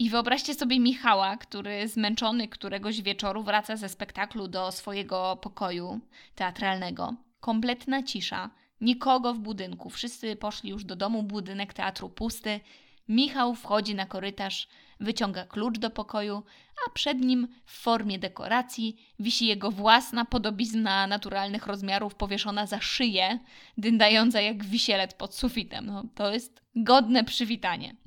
I 0.00 0.10
wyobraźcie 0.10 0.54
sobie 0.54 0.80
Michała, 0.80 1.36
który 1.36 1.88
zmęczony 1.88 2.48
któregoś 2.48 3.02
wieczoru 3.02 3.42
wraca 3.42 3.76
ze 3.76 3.88
spektaklu 3.88 4.48
do 4.48 4.72
swojego 4.72 5.36
pokoju 5.36 6.00
teatralnego. 6.34 7.14
Kompletna 7.40 8.02
cisza, 8.02 8.50
nikogo 8.80 9.34
w 9.34 9.38
budynku, 9.38 9.90
wszyscy 9.90 10.36
poszli 10.36 10.70
już 10.70 10.84
do 10.84 10.96
domu, 10.96 11.22
budynek 11.22 11.74
teatru 11.74 12.08
pusty. 12.08 12.60
Michał 13.08 13.54
wchodzi 13.54 13.94
na 13.94 14.06
korytarz, 14.06 14.68
wyciąga 15.00 15.44
klucz 15.44 15.78
do 15.78 15.90
pokoju, 15.90 16.42
a 16.86 16.90
przed 16.90 17.20
nim 17.20 17.48
w 17.64 17.72
formie 17.72 18.18
dekoracji 18.18 18.96
wisi 19.18 19.46
jego 19.46 19.70
własna 19.70 20.24
podobizna 20.24 21.06
naturalnych 21.06 21.66
rozmiarów 21.66 22.14
powieszona 22.14 22.66
za 22.66 22.80
szyję, 22.80 23.38
dyndająca 23.78 24.40
jak 24.40 24.64
wisielec 24.64 25.14
pod 25.14 25.34
sufitem. 25.34 25.86
No, 25.86 26.04
to 26.14 26.32
jest 26.32 26.62
godne 26.76 27.24
przywitanie. 27.24 27.99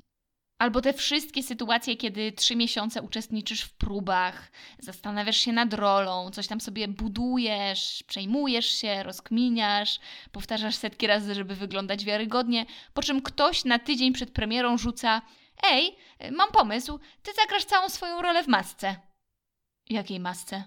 Albo 0.64 0.80
te 0.80 0.92
wszystkie 0.92 1.42
sytuacje, 1.42 1.96
kiedy 1.96 2.32
trzy 2.32 2.56
miesiące 2.56 3.02
uczestniczysz 3.02 3.60
w 3.62 3.72
próbach, 3.72 4.50
zastanawiasz 4.78 5.36
się 5.36 5.52
nad 5.52 5.74
rolą, 5.74 6.30
coś 6.30 6.46
tam 6.46 6.60
sobie 6.60 6.88
budujesz, 6.88 8.04
przejmujesz 8.06 8.66
się, 8.66 9.02
rozkminiasz, 9.02 10.00
powtarzasz 10.32 10.74
setki 10.74 11.06
razy, 11.06 11.34
żeby 11.34 11.54
wyglądać 11.54 12.04
wiarygodnie, 12.04 12.66
po 12.94 13.02
czym 13.02 13.22
ktoś 13.22 13.64
na 13.64 13.78
tydzień 13.78 14.12
przed 14.12 14.30
premierą 14.30 14.78
rzuca: 14.78 15.22
Ej, 15.62 15.96
mam 16.30 16.50
pomysł, 16.52 16.98
ty 17.22 17.32
zagrasz 17.32 17.64
całą 17.64 17.88
swoją 17.88 18.22
rolę 18.22 18.44
w 18.44 18.48
masce. 18.48 18.96
Jakiej 19.90 20.20
masce? 20.20 20.64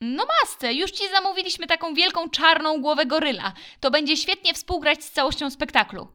No 0.00 0.24
masce, 0.42 0.74
już 0.74 0.90
ci 0.90 1.04
zamówiliśmy 1.08 1.66
taką 1.66 1.94
wielką 1.94 2.30
czarną 2.30 2.80
głowę 2.80 3.06
goryla. 3.06 3.52
To 3.80 3.90
będzie 3.90 4.16
świetnie 4.16 4.54
współgrać 4.54 5.04
z 5.04 5.10
całością 5.10 5.50
spektaklu. 5.50 6.08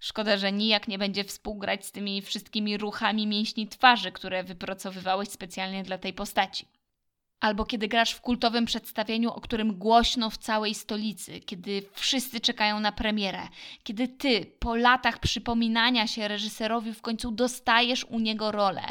Szkoda, 0.00 0.36
że 0.36 0.52
nijak 0.52 0.88
nie 0.88 0.98
będzie 0.98 1.24
współgrać 1.24 1.86
z 1.86 1.92
tymi 1.92 2.22
wszystkimi 2.22 2.78
ruchami 2.78 3.26
mięśni 3.26 3.68
twarzy, 3.68 4.12
które 4.12 4.44
wypracowywałeś 4.44 5.28
specjalnie 5.28 5.82
dla 5.82 5.98
tej 5.98 6.12
postaci. 6.12 6.66
Albo 7.40 7.64
kiedy 7.64 7.88
grasz 7.88 8.10
w 8.12 8.20
kultowym 8.20 8.64
przedstawieniu, 8.64 9.30
o 9.30 9.40
którym 9.40 9.74
głośno 9.74 10.30
w 10.30 10.38
całej 10.38 10.74
stolicy, 10.74 11.40
kiedy 11.40 11.82
wszyscy 11.92 12.40
czekają 12.40 12.80
na 12.80 12.92
premierę, 12.92 13.48
kiedy 13.82 14.08
ty 14.08 14.46
po 14.58 14.76
latach 14.76 15.18
przypominania 15.18 16.06
się 16.06 16.28
reżyserowi 16.28 16.94
w 16.94 17.02
końcu 17.02 17.30
dostajesz 17.30 18.04
u 18.04 18.18
niego 18.18 18.52
rolę. 18.52 18.82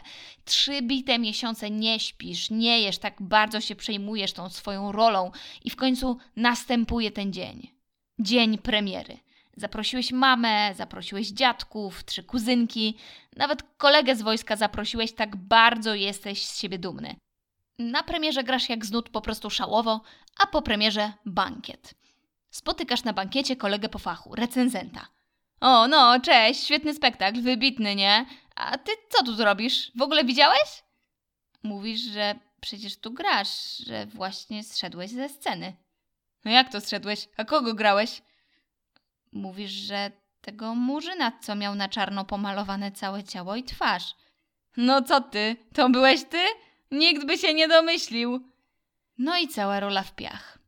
Trzy 0.45 0.81
bite 0.81 1.19
miesiące 1.19 1.69
nie 1.69 1.99
śpisz, 1.99 2.49
nie 2.49 2.81
jesz, 2.81 2.97
tak 2.97 3.15
bardzo 3.19 3.61
się 3.61 3.75
przejmujesz 3.75 4.33
tą 4.33 4.49
swoją 4.49 4.91
rolą 4.91 5.31
i 5.63 5.69
w 5.69 5.75
końcu 5.75 6.17
następuje 6.35 7.11
ten 7.11 7.33
dzień. 7.33 7.71
Dzień 8.19 8.57
premiery. 8.57 9.24
Zaprosiłeś 9.57 10.11
mamę, 10.11 10.73
zaprosiłeś 10.75 11.27
dziadków, 11.27 12.03
trzy 12.03 12.23
kuzynki, 12.23 12.97
nawet 13.35 13.63
kolegę 13.77 14.15
z 14.15 14.21
wojska 14.21 14.55
zaprosiłeś, 14.55 15.13
tak 15.13 15.35
bardzo 15.35 15.95
jesteś 15.95 16.45
z 16.45 16.59
siebie 16.59 16.79
dumny. 16.79 17.15
Na 17.79 18.03
premierze 18.03 18.43
grasz 18.43 18.69
jak 18.69 18.85
znud 18.85 19.09
po 19.09 19.21
prostu 19.21 19.49
szałowo, 19.49 20.01
a 20.43 20.47
po 20.47 20.61
premierze 20.61 21.13
bankiet. 21.25 21.93
Spotykasz 22.49 23.03
na 23.03 23.13
bankiecie 23.13 23.55
kolegę 23.55 23.89
po 23.89 23.99
fachu, 23.99 24.35
recenzenta. 24.35 25.07
O, 25.61 25.87
no, 25.87 26.19
cześć, 26.19 26.63
świetny 26.63 26.93
spektakl, 26.93 27.41
wybitny, 27.41 27.95
nie? 27.95 28.25
A 28.55 28.77
ty 28.77 28.91
co 29.09 29.25
tu 29.25 29.33
zrobisz? 29.33 29.91
W 29.95 30.01
ogóle 30.01 30.23
widziałeś? 30.25 30.83
Mówisz, 31.63 32.01
że 32.01 32.35
przecież 32.61 32.97
tu 32.97 33.11
grasz, 33.11 33.77
że 33.77 34.05
właśnie 34.05 34.63
zszedłeś 34.63 35.11
ze 35.11 35.29
sceny. 35.29 35.73
No 36.45 36.51
jak 36.51 36.71
to 36.71 36.81
zszedłeś? 36.81 37.29
A 37.37 37.45
kogo 37.45 37.73
grałeś? 37.73 38.21
Mówisz, 39.35 39.71
że 39.71 40.11
tego 40.41 40.75
murzyna, 40.75 41.31
co 41.41 41.55
miał 41.55 41.75
na 41.75 41.89
czarno 41.89 42.25
pomalowane 42.25 42.91
całe 42.91 43.23
ciało 43.23 43.55
i 43.55 43.63
twarz. 43.63 44.15
No 44.77 45.01
co 45.01 45.21
ty? 45.21 45.55
To 45.73 45.89
byłeś 45.89 46.23
ty? 46.23 46.37
Nikt 46.91 47.25
by 47.25 47.37
się 47.37 47.53
nie 47.53 47.67
domyślił. 47.67 48.51
No 49.17 49.37
i 49.37 49.47
cała 49.47 49.79
rola 49.79 50.03
w 50.03 50.15
piach. 50.15 50.59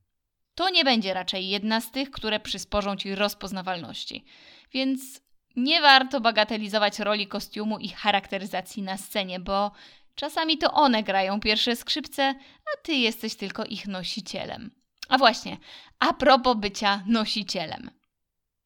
To 0.56 0.70
nie 0.70 0.84
będzie 0.84 1.14
raczej 1.14 1.50
jedna 1.50 1.82
z 1.82 1.92
tych, 1.92 2.12
które 2.12 2.40
przysporzą 2.40 2.96
ci 2.96 3.16
rozpoznawalności. 3.16 4.26
Więc 4.72 5.22
nie 5.56 5.82
warto 5.82 6.22
bagatelizować 6.22 7.00
roli 7.00 7.28
kostiumu 7.28 7.80
i 7.80 7.90
charakteryzacji 7.90 8.84
na 8.84 8.98
scenie, 8.98 9.40
bo 9.40 9.72
czasami 10.16 10.58
to 10.58 10.74
one 10.74 11.04
grają 11.04 11.40
pierwsze 11.40 11.76
skrzypce, 11.76 12.36
a 12.74 12.82
ty 12.84 12.94
jesteś 12.94 13.36
tylko 13.36 13.66
ich 13.66 13.88
nosicielem. 13.88 14.72
A 15.10 15.18
właśnie, 15.18 15.58
a 16.00 16.14
propos 16.14 16.58
bycia 16.58 17.04
nosicielem. 17.06 17.97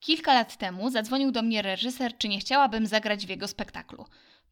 Kilka 0.01 0.33
lat 0.33 0.57
temu 0.57 0.89
zadzwonił 0.89 1.31
do 1.31 1.41
mnie 1.41 1.61
reżyser, 1.61 2.17
czy 2.17 2.27
nie 2.27 2.39
chciałabym 2.39 2.87
zagrać 2.87 3.25
w 3.25 3.29
jego 3.29 3.47
spektaklu. 3.47 4.05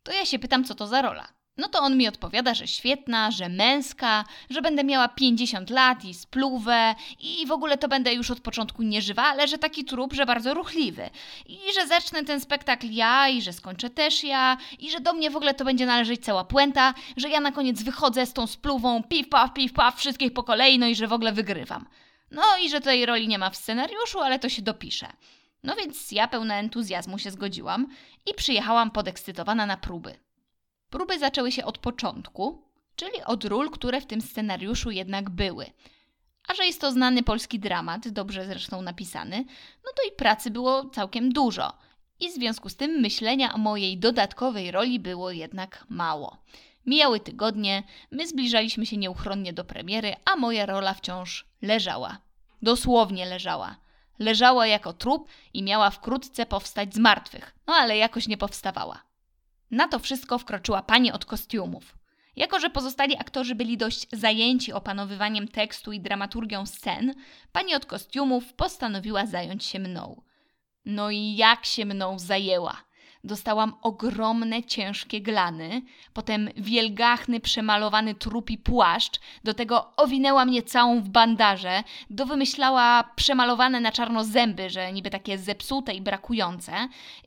To 0.03 0.11
ja 0.11 0.25
się 0.25 0.39
pytam, 0.39 0.63
co 0.63 0.75
to 0.75 0.87
za 0.87 1.01
rola. 1.01 1.27
No 1.57 1.67
to 1.67 1.79
on 1.79 1.97
mi 1.97 2.07
odpowiada, 2.07 2.53
że 2.53 2.67
świetna, 2.67 3.31
że 3.31 3.49
męska, 3.49 4.25
że 4.49 4.61
będę 4.61 4.83
miała 4.83 5.07
50 5.07 5.69
lat 5.69 6.05
i 6.05 6.13
spluwę 6.13 6.95
i 7.19 7.47
w 7.47 7.51
ogóle 7.51 7.77
to 7.77 7.87
będę 7.87 8.13
już 8.13 8.31
od 8.31 8.39
początku 8.39 8.83
nieżywa, 8.83 9.23
ale 9.23 9.47
że 9.47 9.57
taki 9.57 9.85
trup, 9.85 10.13
że 10.13 10.25
bardzo 10.25 10.53
ruchliwy. 10.53 11.09
I 11.45 11.57
że 11.75 11.87
zacznę 11.87 12.23
ten 12.23 12.41
spektakl 12.41 12.87
ja 12.91 13.29
i 13.29 13.41
że 13.41 13.53
skończę 13.53 13.89
też 13.89 14.23
ja 14.23 14.57
i 14.79 14.91
że 14.91 14.99
do 14.99 15.13
mnie 15.13 15.29
w 15.29 15.35
ogóle 15.35 15.53
to 15.53 15.65
będzie 15.65 15.85
należeć 15.85 16.25
cała 16.25 16.43
puenta, 16.43 16.93
że 17.17 17.29
ja 17.29 17.39
na 17.39 17.51
koniec 17.51 17.83
wychodzę 17.83 18.25
z 18.25 18.33
tą 18.33 18.47
spluwą, 18.47 19.03
piw 19.03 19.29
paf, 19.29 19.53
piw 19.53 19.73
paf, 19.73 19.97
wszystkich 19.97 20.33
po 20.33 20.43
kolei, 20.43 20.79
no 20.79 20.87
i 20.87 20.95
że 20.95 21.07
w 21.07 21.13
ogóle 21.13 21.31
wygrywam. 21.31 21.87
No 22.31 22.43
i 22.61 22.69
że 22.69 22.81
tej 22.81 23.05
roli 23.05 23.27
nie 23.27 23.37
ma 23.37 23.49
w 23.49 23.57
scenariuszu, 23.57 24.19
ale 24.19 24.39
to 24.39 24.49
się 24.49 24.61
dopisze. 24.61 25.07
No 25.63 25.75
więc 25.75 26.11
ja 26.11 26.27
pełna 26.27 26.59
entuzjazmu 26.59 27.17
się 27.17 27.31
zgodziłam 27.31 27.87
i 28.25 28.33
przyjechałam 28.33 28.91
podekscytowana 28.91 29.65
na 29.65 29.77
próby. 29.77 30.15
Próby 30.89 31.19
zaczęły 31.19 31.51
się 31.51 31.65
od 31.65 31.77
początku, 31.77 32.63
czyli 32.95 33.23
od 33.25 33.45
ról, 33.45 33.71
które 33.71 34.01
w 34.01 34.05
tym 34.05 34.21
scenariuszu 34.21 34.91
jednak 34.91 35.29
były. 35.29 35.65
A 36.47 36.53
że 36.53 36.65
jest 36.65 36.81
to 36.81 36.91
znany 36.91 37.23
polski 37.23 37.59
dramat, 37.59 38.09
dobrze 38.09 38.45
zresztą 38.45 38.81
napisany, 38.81 39.45
no 39.85 39.91
to 39.95 40.09
i 40.09 40.11
pracy 40.11 40.51
było 40.51 40.89
całkiem 40.89 41.31
dużo. 41.31 41.73
I 42.19 42.29
w 42.29 42.33
związku 42.33 42.69
z 42.69 42.75
tym 42.75 42.91
myślenia 42.91 43.53
o 43.53 43.57
mojej 43.57 43.97
dodatkowej 43.97 44.71
roli 44.71 44.99
było 44.99 45.31
jednak 45.31 45.85
mało. 45.89 46.37
Mijały 46.85 47.19
tygodnie, 47.19 47.83
my 48.11 48.27
zbliżaliśmy 48.27 48.85
się 48.85 48.97
nieuchronnie 48.97 49.53
do 49.53 49.65
premiery, 49.65 50.15
a 50.25 50.35
moja 50.35 50.65
rola 50.65 50.93
wciąż 50.93 51.45
leżała. 51.61 52.17
Dosłownie 52.61 53.25
leżała 53.25 53.75
leżała 54.19 54.67
jako 54.67 54.93
trup 54.93 55.27
i 55.53 55.63
miała 55.63 55.89
wkrótce 55.89 56.45
powstać 56.45 56.93
z 56.93 56.97
martwych, 56.97 57.55
no 57.67 57.73
ale 57.73 57.97
jakoś 57.97 58.27
nie 58.27 58.37
powstawała. 58.37 59.03
Na 59.71 59.87
to 59.87 59.99
wszystko 59.99 60.37
wkroczyła 60.37 60.81
pani 60.81 61.11
od 61.11 61.25
kostiumów. 61.25 61.97
Jako, 62.35 62.59
że 62.59 62.69
pozostali 62.69 63.17
aktorzy 63.17 63.55
byli 63.55 63.77
dość 63.77 64.07
zajęci 64.11 64.73
opanowywaniem 64.73 65.47
tekstu 65.47 65.91
i 65.91 65.99
dramaturgią 65.99 66.65
scen, 66.65 67.13
pani 67.51 67.75
od 67.75 67.85
kostiumów 67.85 68.53
postanowiła 68.53 69.25
zająć 69.25 69.65
się 69.65 69.79
mną. 69.79 70.21
No 70.85 71.09
i 71.11 71.35
jak 71.35 71.65
się 71.65 71.85
mną 71.85 72.19
zajęła? 72.19 72.88
Dostałam 73.23 73.73
ogromne, 73.81 74.63
ciężkie 74.63 75.21
glany, 75.21 75.81
potem 76.13 76.49
wielgachny, 76.57 77.39
przemalowany 77.39 78.15
trupi 78.15 78.57
płaszcz, 78.57 79.19
do 79.43 79.53
tego 79.53 79.91
owinęła 79.97 80.45
mnie 80.45 80.63
całą 80.63 81.01
w 81.01 81.09
bandaże, 81.09 81.83
dowymyślała 82.09 83.03
przemalowane 83.15 83.79
na 83.79 83.91
czarno 83.91 84.23
zęby, 84.23 84.69
że 84.69 84.93
niby 84.93 85.09
takie 85.09 85.37
zepsute 85.37 85.93
i 85.93 86.01
brakujące, 86.01 86.73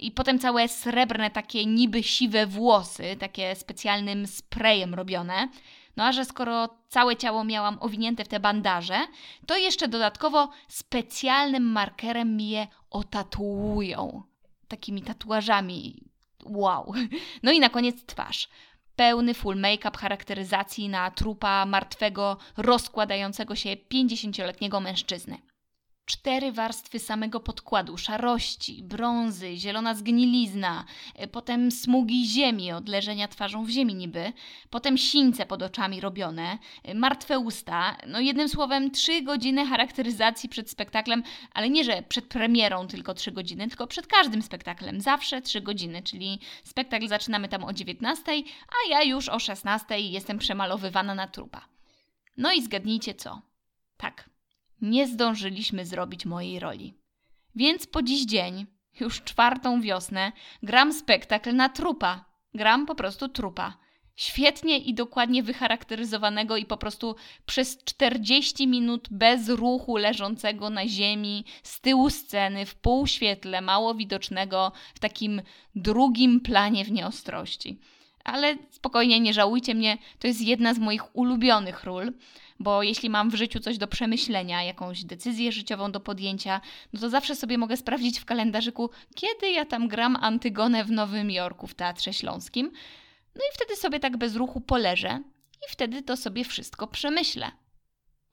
i 0.00 0.11
potem 0.11 0.38
całe 0.38 0.68
srebrne, 0.68 1.30
takie 1.30 1.66
niby 1.66 2.02
siwe 2.02 2.46
włosy, 2.46 3.16
takie 3.18 3.54
specjalnym 3.54 4.26
sprayem 4.26 4.94
robione. 4.94 5.49
No 5.96 6.04
a 6.04 6.12
że 6.12 6.25
skoro 6.25 6.68
całe 6.88 7.16
ciało 7.16 7.44
miałam 7.44 7.78
owinięte 7.80 8.25
w 8.25 8.28
te 8.28 8.40
bandaże, 8.40 8.99
to 9.46 9.56
jeszcze 9.56 9.88
dodatkowo 9.88 10.49
specjalnym 10.68 11.62
markerem 11.62 12.37
mi 12.37 12.49
je 12.49 12.66
otatuują 12.90 14.32
takimi 14.73 15.02
tatuażami. 15.02 16.05
Wow. 16.45 16.93
No 17.43 17.52
i 17.52 17.61
na 17.61 17.69
koniec 17.69 18.05
twarz. 18.07 18.49
Pełny 18.97 19.35
full 19.35 19.57
make-up 19.57 19.99
charakteryzacji 19.99 20.88
na 20.88 21.11
trupa 21.11 21.67
martwego, 21.67 22.37
rozkładającego 22.57 23.55
się 23.57 23.71
50-letniego 23.71 24.81
mężczyzny. 24.81 25.38
Cztery 26.04 26.52
warstwy 26.52 26.99
samego 26.99 27.40
podkładu, 27.40 27.99
szarości, 27.99 28.82
brązy, 28.82 29.56
zielona 29.56 29.94
zgnilizna, 29.94 30.85
e, 31.14 31.28
potem 31.28 31.71
smugi 31.71 32.26
ziemi 32.26 32.73
od 32.73 32.88
leżenia 32.88 33.28
twarzą 33.28 33.64
w 33.64 33.68
ziemi 33.68 33.94
niby, 33.94 34.32
potem 34.71 34.99
sińce 34.99 35.47
pod 35.47 35.62
oczami 35.62 36.00
robione, 36.00 36.59
e, 36.82 36.94
martwe 36.94 37.38
usta, 37.38 37.97
no 38.06 38.21
jednym 38.21 38.49
słowem 38.49 38.90
trzy 38.90 39.23
godziny 39.23 39.66
charakteryzacji 39.66 40.49
przed 40.49 40.71
spektaklem, 40.71 41.23
ale 41.52 41.71
nie, 41.71 41.85
że 41.85 42.02
przed 42.09 42.26
premierą 42.26 42.87
tylko 42.87 43.14
trzy 43.14 43.32
godziny, 43.32 43.68
tylko 43.68 43.87
przed 43.87 44.06
każdym 44.06 44.42
spektaklem, 44.42 45.00
zawsze 45.00 45.42
trzy 45.42 45.61
godziny, 45.61 46.02
czyli 46.02 46.40
spektakl 46.64 47.09
zaczynamy 47.09 47.49
tam 47.49 47.64
o 47.64 47.73
19, 47.73 48.32
a 48.68 48.90
ja 48.90 49.02
już 49.02 49.28
o 49.28 49.38
16 49.38 50.00
jestem 50.00 50.38
przemalowywana 50.38 51.14
na 51.14 51.26
trupa. 51.26 51.68
No 52.37 52.52
i 52.52 52.62
zgadnijcie 52.62 53.14
co? 53.14 53.42
Tak, 53.97 54.32
nie 54.83 55.07
zdążyliśmy 55.07 55.87
zrobić 55.87 56.27
mojej 56.27 56.61
roli. 56.61 56.95
Więc 57.55 57.87
po 57.87 58.03
dziś 58.03 58.25
dzień, 58.25 58.67
już 59.01 59.23
czwartą 59.23 59.81
wiosnę, 59.81 60.33
gram 60.62 60.93
spektakl 60.93 61.55
na 61.55 61.69
trupa. 61.69 62.25
Gram 62.55 62.87
po 62.87 62.95
prostu 62.95 63.29
trupa. 63.29 63.79
Świetnie 64.17 64.79
i 64.79 64.95
dokładnie 64.95 65.43
wycharakteryzowanego 65.43 66.57
i 66.57 66.65
po 66.65 66.77
prostu 66.77 67.17
przez 67.47 67.85
40 67.85 68.69
minut 68.69 69.09
bez 69.11 69.49
ruchu 69.49 69.97
leżącego 69.97 70.71
na 70.71 70.89
ziemi, 70.89 71.45
z 71.62 71.81
tyłu 71.81 72.11
sceny, 72.11 72.67
w 72.67 72.75
półświetle, 72.75 73.61
mało 73.61 73.95
widocznego, 73.95 74.73
w 74.95 74.99
takim 74.99 75.43
drugim 75.75 76.41
planie 76.41 76.85
w 76.85 76.93
nieostrości. 76.93 77.79
Ale 78.25 78.57
spokojnie, 78.71 79.21
nie 79.21 79.35
żałujcie 79.35 79.75
mnie, 79.75 79.99
to 80.19 80.27
jest 80.27 80.41
jedna 80.41 80.75
z 80.75 80.79
moich 80.79 81.17
ulubionych 81.17 81.85
ról 81.85 82.12
bo 82.62 82.83
jeśli 82.83 83.11
mam 83.11 83.31
w 83.31 83.35
życiu 83.35 83.61
coś 83.61 83.78
do 83.78 83.87
przemyślenia, 83.87 84.62
jakąś 84.62 85.04
decyzję 85.04 85.52
życiową 85.52 85.92
do 85.92 86.00
podjęcia, 86.00 86.61
no 86.92 87.00
to 87.00 87.11
zawsze 87.11 87.37
sobie 87.37 87.59
mogę 87.59 87.76
sprawdzić 87.76 88.21
w 88.21 88.25
kalendarzyku, 88.25 88.90
kiedy 89.14 89.50
ja 89.50 89.64
tam 89.64 89.88
gram 89.88 90.16
Antygonę 90.21 90.85
w 90.85 90.90
Nowym 90.90 91.31
Jorku 91.31 91.66
w 91.66 91.75
Teatrze 91.75 92.12
Śląskim. 92.12 92.73
No 93.35 93.40
i 93.40 93.54
wtedy 93.54 93.76
sobie 93.76 94.00
tak 94.00 94.16
bez 94.16 94.37
ruchu 94.37 94.61
poleżę 94.61 95.23
i 95.66 95.71
wtedy 95.71 96.02
to 96.02 96.16
sobie 96.16 96.45
wszystko 96.45 96.87
przemyślę. 96.87 97.50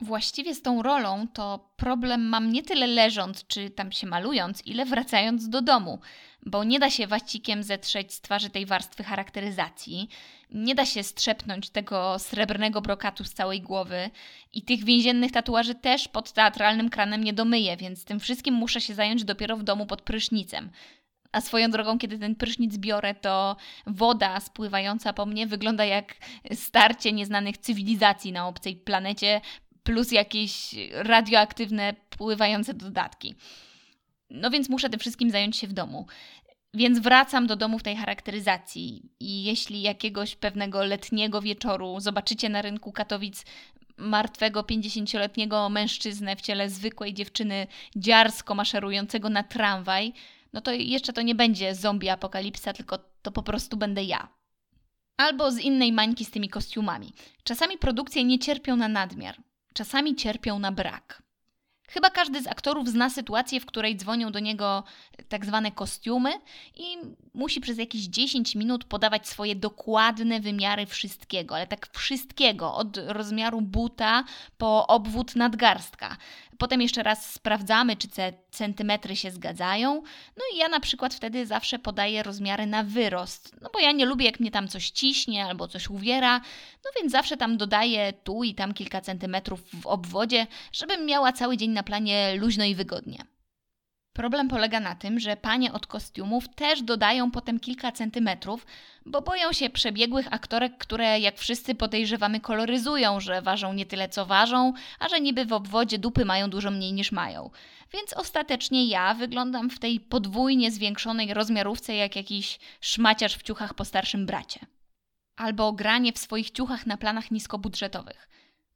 Właściwie 0.02 0.56
z 0.56 0.62
tą 0.62 0.82
rolą 0.82 1.28
to 1.34 1.70
problem 1.78 2.30
mam 2.30 2.52
nie 2.52 2.64
tyle 2.64 2.88
leżąc 2.88 3.48
czy 3.48 3.70
tam 3.70 3.92
się 3.92 4.08
malując, 4.08 4.68
ile 4.68 4.86
wracając 4.86 5.50
do 5.50 5.62
domu, 5.62 6.00
bo 6.46 6.64
nie 6.64 6.80
da 6.80 6.90
się 6.90 7.08
wacikiem 7.08 7.64
zetrzeć 7.64 8.14
z 8.14 8.22
twarzy 8.22 8.50
tej 8.50 8.66
warstwy 8.66 9.04
charakteryzacji, 9.04 10.10
nie 10.52 10.76
da 10.76 10.86
się 10.86 11.04
strzepnąć 11.04 11.70
tego 11.70 12.20
srebrnego 12.20 12.82
brokatu 12.82 13.24
z 13.24 13.34
całej 13.34 13.62
głowy 13.62 14.10
i 14.54 14.62
tych 14.62 14.84
więziennych 14.84 15.32
tatuaży 15.32 15.76
też 15.76 16.08
pod 16.08 16.32
teatralnym 16.32 16.90
kranem 16.90 17.24
nie 17.24 17.34
domyję, 17.34 17.78
więc 17.78 18.06
tym 18.06 18.20
wszystkim 18.20 18.54
muszę 18.54 18.82
się 18.82 18.94
zająć 18.94 19.24
dopiero 19.24 19.58
w 19.58 19.64
domu 19.64 19.86
pod 19.86 20.02
prysznicem. 20.02 20.70
A 21.32 21.42
swoją 21.42 21.72
drogą, 21.72 21.98
kiedy 21.98 22.20
ten 22.20 22.36
prysznic 22.36 22.78
biorę, 22.78 23.16
to 23.16 23.56
woda 23.88 24.40
spływająca 24.40 25.14
po 25.14 25.26
mnie 25.26 25.48
wygląda 25.48 25.86
jak 25.86 26.16
starcie 26.54 27.12
nieznanych 27.12 27.58
cywilizacji 27.58 28.32
na 28.32 28.48
obcej 28.48 28.76
planecie, 28.76 29.42
plus 29.90 30.12
jakieś 30.12 30.76
radioaktywne 30.92 31.94
pływające 32.10 32.74
dodatki. 32.74 33.36
No 34.30 34.50
więc 34.50 34.70
muszę 34.70 34.90
tym 34.90 35.00
wszystkim 35.00 35.32
zająć 35.32 35.58
się 35.58 35.68
w 35.68 35.74
domu. 35.74 36.06
Więc 36.74 37.00
wracam 37.00 37.48
do 37.48 37.56
domu 37.56 37.80
w 37.80 37.84
tej 37.84 37.96
charakteryzacji 37.96 39.10
i 39.20 39.44
jeśli 39.44 39.82
jakiegoś 39.82 40.36
pewnego 40.36 40.84
letniego 40.84 41.42
wieczoru 41.42 42.00
zobaczycie 42.00 42.50
na 42.50 42.62
rynku 42.62 42.92
Katowic 42.92 43.46
martwego 43.98 44.62
50-letniego 44.62 45.70
mężczyznę 45.70 46.36
w 46.36 46.42
ciele 46.42 46.70
zwykłej 46.70 47.14
dziewczyny 47.14 47.68
dziarsko 47.96 48.56
maszerującego 48.56 49.30
na 49.30 49.44
tramwaj, 49.44 50.14
no 50.54 50.62
to 50.62 50.72
jeszcze 50.72 51.14
to 51.14 51.22
nie 51.22 51.36
będzie 51.36 51.76
zombie 51.76 52.10
apokalipsa, 52.10 52.74
tylko 52.74 53.00
to 53.22 53.32
po 53.32 53.44
prostu 53.44 53.78
będę 53.78 54.04
ja. 54.04 54.28
Albo 55.18 55.52
z 55.52 55.58
innej 55.58 55.92
mańki 55.92 56.26
z 56.26 56.32
tymi 56.32 56.50
kostiumami. 56.50 57.14
Czasami 57.44 57.78
produkcje 57.78 58.24
nie 58.24 58.40
cierpią 58.40 58.76
na 58.76 58.88
nadmiar, 58.88 59.49
czasami 59.74 60.16
cierpią 60.16 60.60
na 60.60 60.72
brak. 60.72 61.24
Chyba 61.90 62.10
każdy 62.10 62.42
z 62.42 62.48
aktorów 62.48 62.90
zna 62.90 63.10
sytuację, 63.10 63.60
w 63.60 63.66
której 63.66 63.98
dzwonią 63.98 64.32
do 64.32 64.40
niego 64.40 64.84
tak 65.30 65.46
zwane 65.46 65.72
kostiumy 65.72 66.30
i 66.76 66.98
musi 67.34 67.62
przez 67.62 67.78
jakieś 67.78 68.02
10 68.02 68.56
minut 68.56 68.84
podawać 68.84 69.28
swoje 69.28 69.56
dokładne 69.56 70.40
wymiary 70.40 70.86
wszystkiego, 70.86 71.56
ale 71.56 71.68
tak 71.68 71.88
wszystkiego, 71.98 72.74
od 72.74 72.98
rozmiaru 73.08 73.62
buta 73.62 74.24
po 74.58 74.88
obwód 74.88 75.36
nadgarstka. 75.36 76.18
Potem 76.60 76.82
jeszcze 76.82 77.04
raz 77.04 77.34
sprawdzamy, 77.34 77.98
czy 77.98 78.08
te 78.08 78.34
centymetry 78.52 79.16
się 79.16 79.32
zgadzają. 79.32 80.02
No 80.38 80.44
i 80.54 80.58
ja 80.58 80.68
na 80.68 80.80
przykład 80.80 81.14
wtedy 81.14 81.46
zawsze 81.46 81.80
podaję 81.80 82.24
rozmiary 82.24 82.66
na 82.66 82.84
wyrost, 82.84 83.56
no 83.62 83.70
bo 83.74 83.80
ja 83.80 83.92
nie 83.92 84.06
lubię, 84.06 84.26
jak 84.26 84.40
mnie 84.40 84.52
tam 84.52 84.68
coś 84.68 84.90
ciśnie 84.90 85.46
albo 85.46 85.68
coś 85.68 85.90
uwiera, 85.90 86.40
no 86.86 86.92
więc 87.00 87.12
zawsze 87.12 87.38
tam 87.38 87.58
dodaję 87.58 88.14
tu 88.24 88.44
i 88.44 88.56
tam 88.56 88.74
kilka 88.74 89.02
centymetrów 89.02 89.62
w 89.82 89.88
obwodzie, 89.88 90.48
żebym 90.72 91.06
miała 91.06 91.34
cały 91.34 91.58
dzień 91.58 91.72
na 91.72 91.84
planie 91.84 92.36
luźno 92.36 92.64
i 92.66 92.76
wygodnie. 92.76 93.39
Problem 94.14 94.48
polega 94.48 94.80
na 94.80 94.96
tym, 94.96 95.20
że 95.20 95.38
panie 95.38 95.74
od 95.74 95.88
kostiumów 95.88 96.48
też 96.56 96.82
dodają 96.82 97.32
potem 97.32 97.60
kilka 97.60 97.92
centymetrów, 97.92 98.66
bo 99.06 99.22
boją 99.22 99.54
się 99.54 99.70
przebiegłych 99.70 100.34
aktorek, 100.34 100.78
które 100.78 101.20
jak 101.20 101.38
wszyscy 101.38 101.76
podejrzewamy 101.76 102.40
koloryzują, 102.40 103.20
że 103.20 103.42
ważą 103.42 103.74
nie 103.74 103.86
tyle 103.86 104.10
co 104.10 104.26
ważą, 104.26 104.74
a 105.00 105.10
że 105.10 105.22
niby 105.22 105.46
w 105.46 105.54
obwodzie 105.54 106.00
dupy 106.00 106.26
mają 106.26 106.50
dużo 106.50 106.72
mniej 106.72 106.94
niż 106.94 107.12
mają. 107.12 107.50
Więc 107.94 108.14
ostatecznie 108.14 108.88
ja 108.88 109.14
wyglądam 109.14 109.70
w 109.70 109.80
tej 109.80 110.00
podwójnie 110.00 110.72
zwiększonej 110.72 111.34
rozmiarówce 111.34 111.96
jak 111.96 112.16
jakiś 112.16 112.60
szmaciarz 112.82 113.36
w 113.36 113.44
ciuchach 113.44 113.74
po 113.74 113.86
starszym 113.86 114.26
bracie. 114.26 114.60
Albo 115.36 115.74
granie 115.74 116.14
w 116.14 116.18
swoich 116.18 116.52
ciuchach 116.52 116.86
na 116.86 116.98
planach 116.98 117.32
niskobudżetowych. 117.32 118.30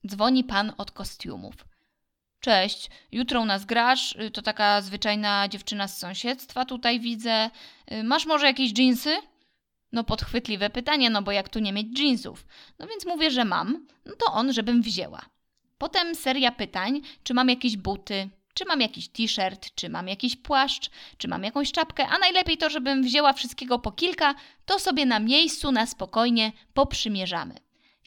Dzwoni 0.08 0.44
pan 0.44 0.74
od 0.78 0.92
kostiumów. 0.92 1.73
Cześć, 2.44 2.90
jutro 3.12 3.42
u 3.42 3.46
nas 3.46 3.66
grasz, 3.66 4.16
y, 4.16 4.32
to 4.32 4.42
taka 4.42 4.82
zwyczajna 4.82 5.48
dziewczyna 5.48 5.88
z 5.88 5.98
sąsiedztwa 5.98 6.66
tutaj 6.66 7.00
widzę. 7.00 7.50
Y, 7.92 8.04
masz 8.04 8.26
może 8.26 8.46
jakieś 8.46 8.74
dżinsy? 8.74 9.18
No 9.92 10.04
podchwytliwe 10.04 10.70
pytanie, 10.70 11.10
no 11.10 11.22
bo 11.22 11.32
jak 11.32 11.50
tu 11.50 11.60
nie 11.60 11.74
mieć 11.74 11.88
dżinsów? 11.88 12.46
No 12.80 12.88
więc 12.88 13.06
mówię, 13.06 13.32
że 13.32 13.46
mam, 13.46 13.88
no 14.06 14.14
to 14.16 14.34
on, 14.34 14.54
żebym 14.54 14.82
wzięła. 14.82 15.22
Potem 15.78 16.16
seria 16.16 16.52
pytań, 16.52 17.02
czy 17.24 17.34
mam 17.34 17.50
jakieś 17.50 17.78
buty, 17.78 18.30
czy 18.54 18.66
mam 18.66 18.82
jakiś 18.82 19.08
t-shirt, 19.08 19.76
czy 19.76 19.90
mam 19.90 20.08
jakiś 20.08 20.36
płaszcz, 20.36 20.90
czy 21.18 21.28
mam 21.28 21.44
jakąś 21.44 21.72
czapkę, 21.72 22.08
a 22.08 22.18
najlepiej 22.18 22.58
to, 22.58 22.70
żebym 22.70 23.04
wzięła 23.04 23.34
wszystkiego 23.34 23.80
po 23.80 23.92
kilka, 23.92 24.36
to 24.66 24.80
sobie 24.80 25.06
na 25.06 25.20
miejscu, 25.20 25.72
na 25.72 25.86
spokojnie 25.86 26.52
poprzymierzamy. 26.74 27.56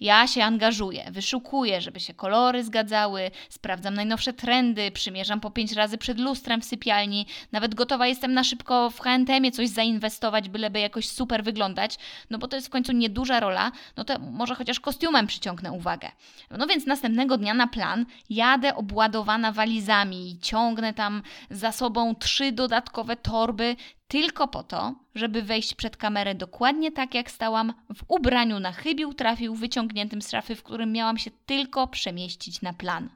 Ja 0.01 0.27
się 0.27 0.45
angażuję, 0.45 1.05
wyszukuję, 1.11 1.81
żeby 1.81 2.01
się 2.01 2.15
kolory 2.15 2.65
zgadzały, 2.65 3.31
sprawdzam 3.49 3.95
najnowsze 3.95 4.33
trendy, 4.33 4.91
przymierzam 4.91 5.41
po 5.41 5.51
pięć 5.51 5.73
razy 5.73 5.99
przed 5.99 6.21
lustrem 6.21 6.61
w 6.61 6.65
sypialni, 6.65 7.27
nawet 7.53 7.75
gotowa 7.75 8.07
jestem 8.07 8.35
na 8.35 8.45
szybko 8.45 8.91
w 8.91 9.01
HM 9.01 9.53
coś 9.53 9.69
zainwestować, 9.69 10.49
byleby 10.49 10.81
jakoś 10.81 11.09
super 11.09 11.45
wyglądać, 11.45 11.99
no 12.31 12.39
bo 12.39 12.49
to 12.49 12.57
jest 12.57 12.69
w 12.69 12.71
końcu 12.71 12.93
nieduża 12.93 13.41
rola, 13.41 13.73
no 13.97 14.05
to 14.05 14.19
może 14.19 14.55
chociaż 14.55 14.81
kostiumem 14.81 15.27
przyciągnę 15.27 15.73
uwagę. 15.73 16.11
No 16.51 16.67
więc 16.67 16.87
następnego 16.87 17.39
dnia 17.39 17.55
na 17.55 17.67
plan 17.67 18.07
jadę 18.31 18.75
obładowana 18.75 19.53
walizami 19.53 20.31
i 20.31 20.39
ciągnę 20.39 20.95
tam 20.95 21.23
za 21.51 21.73
sobą 21.73 22.15
trzy 22.15 22.53
dodatkowe 22.53 23.17
torby, 23.17 23.77
tylko 24.09 24.49
po 24.49 24.63
to, 24.63 24.95
żeby 25.15 25.43
wejść 25.43 25.75
przed 25.75 25.97
kamerę 25.97 26.35
dokładnie 26.35 26.93
tak, 26.93 27.15
jak 27.15 27.31
stałam, 27.31 27.75
w 27.95 28.05
ubraniu 28.09 28.61
na 28.61 28.73
chybił 28.73 29.15
trafił 29.15 29.55
wyciągniętym 29.55 30.23
z 30.23 30.31
szafy, 30.31 30.55
w 30.55 30.63
którym 30.63 30.93
miałam 30.93 31.19
się 31.19 31.31
tylko 31.47 31.87
przemieścić 31.87 32.63
na 32.63 32.73
plan. 32.73 33.11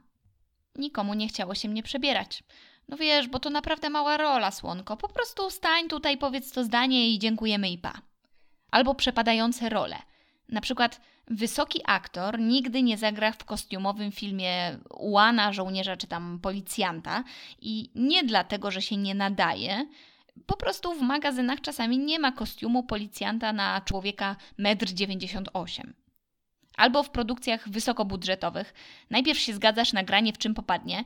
Nikomu 0.75 1.13
nie 1.13 1.27
chciało 1.27 1.55
się 1.55 1.69
mnie 1.69 1.83
przebierać. 1.83 2.43
No 2.87 2.97
wiesz, 2.97 3.27
bo 3.27 3.39
to 3.39 3.49
naprawdę 3.49 3.89
mała 3.89 4.17
rola, 4.17 4.51
słonko. 4.51 4.97
Po 4.97 5.09
prostu 5.09 5.49
stań 5.49 5.87
tutaj, 5.87 6.17
powiedz 6.17 6.51
to 6.51 6.63
zdanie 6.63 7.09
i 7.09 7.19
dziękujemy 7.19 7.69
i 7.69 7.77
pa. 7.77 8.01
Albo 8.71 8.95
przepadające 8.95 9.69
role. 9.69 9.95
Na 10.49 10.61
przykład 10.61 11.01
wysoki 11.27 11.81
aktor 11.85 12.39
nigdy 12.39 12.83
nie 12.83 12.97
zagra 12.97 13.31
w 13.31 13.45
kostiumowym 13.45 14.11
filmie 14.11 14.77
ułana, 14.89 15.53
żołnierza 15.53 15.97
czy 15.97 16.07
tam 16.07 16.39
policjanta 16.41 17.23
i 17.61 17.89
nie 17.95 18.23
dlatego, 18.23 18.71
że 18.71 18.81
się 18.81 18.97
nie 18.97 19.15
nadaje, 19.15 19.85
po 20.47 20.57
prostu 20.57 20.93
w 20.93 21.01
magazynach 21.01 21.61
czasami 21.61 21.97
nie 21.97 22.19
ma 22.19 22.31
kostiumu 22.31 22.83
policjanta 22.83 23.53
na 23.53 23.81
człowieka 23.81 24.35
1,98 24.59 25.81
m 25.81 26.00
albo 26.81 27.03
w 27.03 27.09
produkcjach 27.09 27.69
wysokobudżetowych. 27.69 28.73
Najpierw 29.09 29.39
się 29.39 29.53
zgadzasz 29.53 29.93
na 29.93 30.03
granie 30.03 30.33
w 30.33 30.37
czym 30.37 30.53
popadnie, 30.53 31.03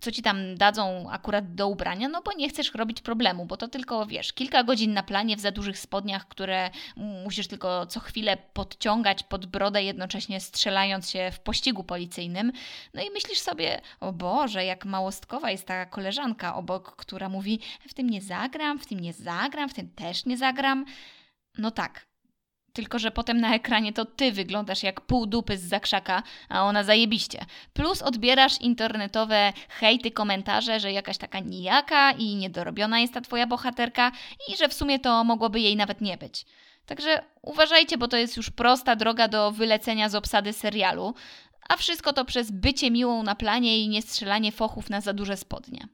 co 0.00 0.12
ci 0.12 0.22
tam 0.22 0.54
dadzą 0.54 1.10
akurat 1.10 1.54
do 1.54 1.68
ubrania, 1.68 2.08
no 2.08 2.22
bo 2.22 2.32
nie 2.32 2.48
chcesz 2.48 2.74
robić 2.74 3.00
problemu, 3.00 3.46
bo 3.46 3.56
to 3.56 3.68
tylko 3.68 4.06
wiesz, 4.06 4.32
kilka 4.32 4.64
godzin 4.64 4.92
na 4.92 5.02
planie 5.02 5.36
w 5.36 5.40
za 5.40 5.50
dużych 5.50 5.78
spodniach, 5.78 6.28
które 6.28 6.70
musisz 6.96 7.48
tylko 7.48 7.86
co 7.86 8.00
chwilę 8.00 8.36
podciągać 8.52 9.22
pod 9.22 9.46
brodę, 9.46 9.82
jednocześnie 9.82 10.40
strzelając 10.40 11.10
się 11.10 11.30
w 11.32 11.40
pościgu 11.40 11.84
policyjnym. 11.84 12.52
No 12.94 13.02
i 13.02 13.10
myślisz 13.10 13.38
sobie, 13.38 13.80
o 14.00 14.12
Boże, 14.12 14.64
jak 14.64 14.84
małostkowa 14.84 15.50
jest 15.50 15.66
ta 15.66 15.86
koleżanka 15.86 16.54
obok, 16.54 16.96
która 16.96 17.28
mówi: 17.28 17.60
W 17.88 17.94
tym 17.94 18.10
nie 18.10 18.22
zagram, 18.22 18.78
w 18.78 18.86
tym 18.86 19.00
nie 19.00 19.12
zagram, 19.12 19.68
w 19.68 19.74
tym 19.74 19.88
też 19.90 20.26
nie 20.26 20.36
zagram. 20.36 20.84
No 21.58 21.70
tak, 21.70 22.07
tylko, 22.72 22.98
że 22.98 23.10
potem 23.10 23.40
na 23.40 23.54
ekranie 23.54 23.92
to 23.92 24.04
ty 24.04 24.32
wyglądasz 24.32 24.82
jak 24.82 25.00
pół 25.00 25.26
dupy 25.26 25.58
z 25.58 25.62
zakrzaka, 25.62 26.22
a 26.48 26.62
ona 26.62 26.84
zajebiście. 26.84 27.46
Plus 27.72 28.02
odbierasz 28.02 28.60
internetowe 28.60 29.52
hejty, 29.68 30.10
komentarze, 30.10 30.80
że 30.80 30.92
jakaś 30.92 31.18
taka 31.18 31.38
nijaka 31.38 32.12
i 32.12 32.34
niedorobiona 32.34 33.00
jest 33.00 33.14
ta 33.14 33.20
twoja 33.20 33.46
bohaterka 33.46 34.12
i 34.48 34.56
że 34.56 34.68
w 34.68 34.74
sumie 34.74 34.98
to 34.98 35.24
mogłoby 35.24 35.60
jej 35.60 35.76
nawet 35.76 36.00
nie 36.00 36.16
być. 36.16 36.44
Także 36.86 37.24
uważajcie, 37.42 37.98
bo 37.98 38.08
to 38.08 38.16
jest 38.16 38.36
już 38.36 38.50
prosta 38.50 38.96
droga 38.96 39.28
do 39.28 39.52
wylecenia 39.52 40.08
z 40.08 40.14
obsady 40.14 40.52
serialu, 40.52 41.14
a 41.68 41.76
wszystko 41.76 42.12
to 42.12 42.24
przez 42.24 42.50
bycie 42.50 42.90
miłą 42.90 43.22
na 43.22 43.34
planie 43.34 43.78
i 43.78 43.88
nie 43.88 44.02
strzelanie 44.02 44.52
fochów 44.52 44.90
na 44.90 45.00
za 45.00 45.12
duże 45.12 45.36
spodnie. 45.36 45.88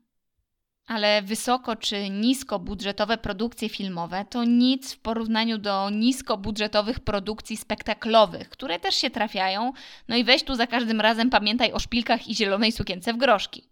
Ale 0.87 1.23
wysoko 1.23 1.77
czy 1.77 2.11
nisko 2.11 2.59
budżetowe 2.59 3.19
produkcje 3.19 3.69
filmowe 3.69 4.25
to 4.31 4.45
nic 4.45 4.93
w 4.93 4.99
porównaniu 4.99 5.59
do 5.59 5.91
niskobudżetowych 5.91 7.01
produkcji 7.01 7.57
spektaklowych, 7.57 8.49
które 8.49 8.81
też 8.81 8.95
się 8.95 9.11
trafiają. 9.11 9.73
No 10.09 10.17
i 10.17 10.25
weź 10.25 10.43
tu 10.43 10.55
za 10.55 10.67
każdym 10.67 11.01
razem 11.01 11.31
pamiętaj 11.31 11.73
o 11.73 11.79
szpilkach 11.79 12.29
i 12.29 12.35
zielonej 12.35 12.73
sukience 12.73 13.13
w 13.13 13.17
groszki. 13.17 13.69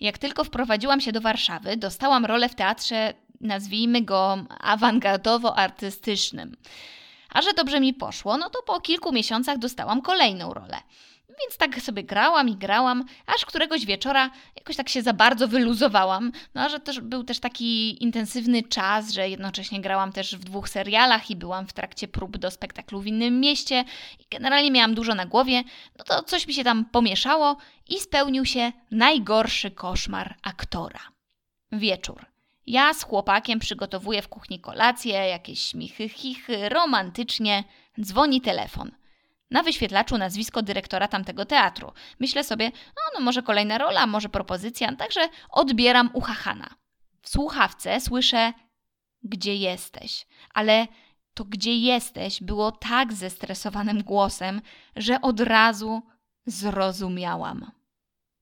Jak 0.00 0.18
tylko 0.18 0.44
wprowadziłam 0.44 1.00
się 1.00 1.12
do 1.12 1.20
Warszawy, 1.20 1.76
dostałam 1.76 2.24
rolę 2.24 2.48
w 2.48 2.54
teatrze, 2.54 3.14
nazwijmy 3.40 4.02
go 4.02 4.38
awangardowo-artystycznym. 4.60 6.56
A 7.30 7.42
że 7.42 7.52
dobrze 7.52 7.80
mi 7.80 7.94
poszło, 7.94 8.36
no 8.36 8.50
to 8.50 8.62
po 8.62 8.80
kilku 8.80 9.12
miesiącach 9.12 9.58
dostałam 9.58 10.02
kolejną 10.02 10.54
rolę. 10.54 10.76
Więc 11.42 11.56
tak 11.56 11.80
sobie 11.80 12.04
grałam 12.04 12.48
i 12.48 12.56
grałam, 12.56 13.04
aż 13.26 13.44
któregoś 13.44 13.86
wieczora 13.86 14.30
jakoś 14.56 14.76
tak 14.76 14.88
się 14.88 15.02
za 15.02 15.12
bardzo 15.12 15.48
wyluzowałam. 15.48 16.32
No 16.54 16.68
że 16.68 16.80
też 16.80 17.00
był 17.00 17.24
też 17.24 17.40
taki 17.40 18.02
intensywny 18.04 18.62
czas, 18.62 19.12
że 19.12 19.28
jednocześnie 19.28 19.80
grałam 19.80 20.12
też 20.12 20.36
w 20.36 20.44
dwóch 20.44 20.68
serialach 20.68 21.30
i 21.30 21.36
byłam 21.36 21.66
w 21.66 21.72
trakcie 21.72 22.08
prób 22.08 22.36
do 22.36 22.50
spektaklu 22.50 23.00
w 23.00 23.06
innym 23.06 23.40
mieście 23.40 23.84
i 24.18 24.24
generalnie 24.30 24.70
miałam 24.70 24.94
dużo 24.94 25.14
na 25.14 25.26
głowie, 25.26 25.62
no 25.98 26.04
to 26.04 26.22
coś 26.22 26.46
mi 26.46 26.54
się 26.54 26.64
tam 26.64 26.84
pomieszało 26.84 27.56
i 27.88 28.00
spełnił 28.00 28.44
się 28.44 28.72
najgorszy 28.90 29.70
koszmar 29.70 30.36
aktora. 30.42 31.00
Wieczór. 31.72 32.26
Ja 32.66 32.94
z 32.94 33.02
chłopakiem 33.02 33.58
przygotowuję 33.58 34.22
w 34.22 34.28
kuchni 34.28 34.60
kolację, 34.60 35.12
jakieś 35.12 35.62
śmichy, 35.62 36.08
chichy, 36.08 36.68
romantycznie. 36.68 37.64
Dzwoni 38.00 38.40
telefon. 38.40 38.90
Na 39.50 39.62
wyświetlaczu 39.62 40.18
nazwisko 40.18 40.62
dyrektora 40.62 41.08
tamtego 41.08 41.44
teatru. 41.44 41.92
Myślę 42.20 42.44
sobie, 42.44 42.70
no, 42.86 43.02
no 43.18 43.24
może 43.24 43.42
kolejna 43.42 43.78
rola, 43.78 44.06
może 44.06 44.28
propozycja, 44.28 44.96
także 44.96 45.20
odbieram 45.50 46.10
uchachana. 46.12 46.74
W 47.22 47.28
słuchawce 47.28 48.00
słyszę, 48.00 48.52
gdzie 49.22 49.56
jesteś, 49.56 50.26
ale 50.54 50.86
to 51.34 51.44
gdzie 51.44 51.76
jesteś 51.76 52.42
było 52.42 52.72
tak 52.72 53.12
zestresowanym 53.12 54.02
głosem, 54.02 54.62
że 54.96 55.20
od 55.20 55.40
razu 55.40 56.02
zrozumiałam. 56.46 57.79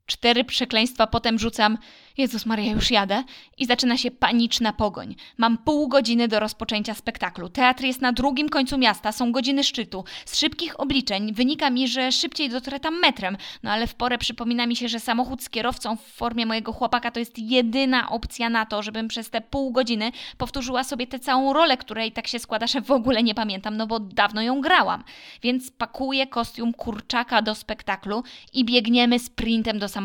Cztery 0.09 0.45
przekleństwa 0.45 1.07
potem 1.07 1.39
rzucam, 1.39 1.79
Jezus 2.17 2.47
Maria, 2.47 2.73
już 2.73 2.91
jadę 2.91 3.25
i 3.59 3.67
zaczyna 3.67 3.97
się 3.97 4.11
paniczna 4.11 4.73
pogoń. 4.73 5.15
Mam 5.37 5.59
pół 5.59 5.89
godziny 5.89 6.29
do 6.29 6.41
rozpoczęcia 6.41 6.95
spektaklu. 6.95 7.49
Teatr 7.49 7.85
jest 7.85 8.01
na 8.01 8.13
drugim 8.13 8.49
końcu 8.49 8.79
miasta, 8.79 9.13
są 9.13 9.33
godziny 9.33 9.65
szczytu. 9.65 10.05
Z 10.25 10.39
szybkich 10.39 10.81
obliczeń 10.81 11.35
wynika 11.35 11.71
mi, 11.71 11.89
że 11.89 12.13
szybciej 12.13 12.49
dotrę 12.49 12.81
tam 12.81 13.01
metrem, 13.01 13.37
no 13.63 13.71
ale 13.71 13.87
w 13.87 13.95
porę 13.95 14.19
przypomina 14.19 14.67
mi 14.67 14.77
się, 14.77 14.89
że 14.89 15.01
samochód 15.01 15.43
z 15.43 15.51
kierowcą 15.51 15.97
w 15.97 16.03
formie 16.03 16.47
mojego 16.47 16.73
chłopaka 16.73 17.11
to 17.11 17.21
jest 17.21 17.39
jedyna 17.39 18.11
opcja 18.11 18.51
na 18.51 18.67
to, 18.67 18.83
żebym 18.83 19.09
przez 19.09 19.31
te 19.31 19.41
pół 19.41 19.73
godziny 19.73 20.13
powtórzyła 20.39 20.85
sobie 20.85 21.07
tę 21.07 21.19
całą 21.19 21.53
rolę, 21.53 21.77
której 21.77 22.13
tak 22.13 22.27
się 22.27 22.39
składa, 22.39 22.67
że 22.67 22.81
w 22.81 22.91
ogóle 22.91 23.23
nie 23.23 23.35
pamiętam, 23.35 23.77
no 23.77 23.87
bo 23.87 24.01
dawno 24.01 24.43
ją 24.43 24.61
grałam. 24.61 25.05
Więc 25.43 25.71
pakuję 25.71 26.27
kostium 26.27 26.73
kurczaka 26.73 27.43
do 27.43 27.55
spektaklu 27.55 28.23
i 28.53 28.65
biegniemy 28.65 29.19
sprintem 29.19 29.79
do 29.79 29.89
samochodu. 29.89 29.98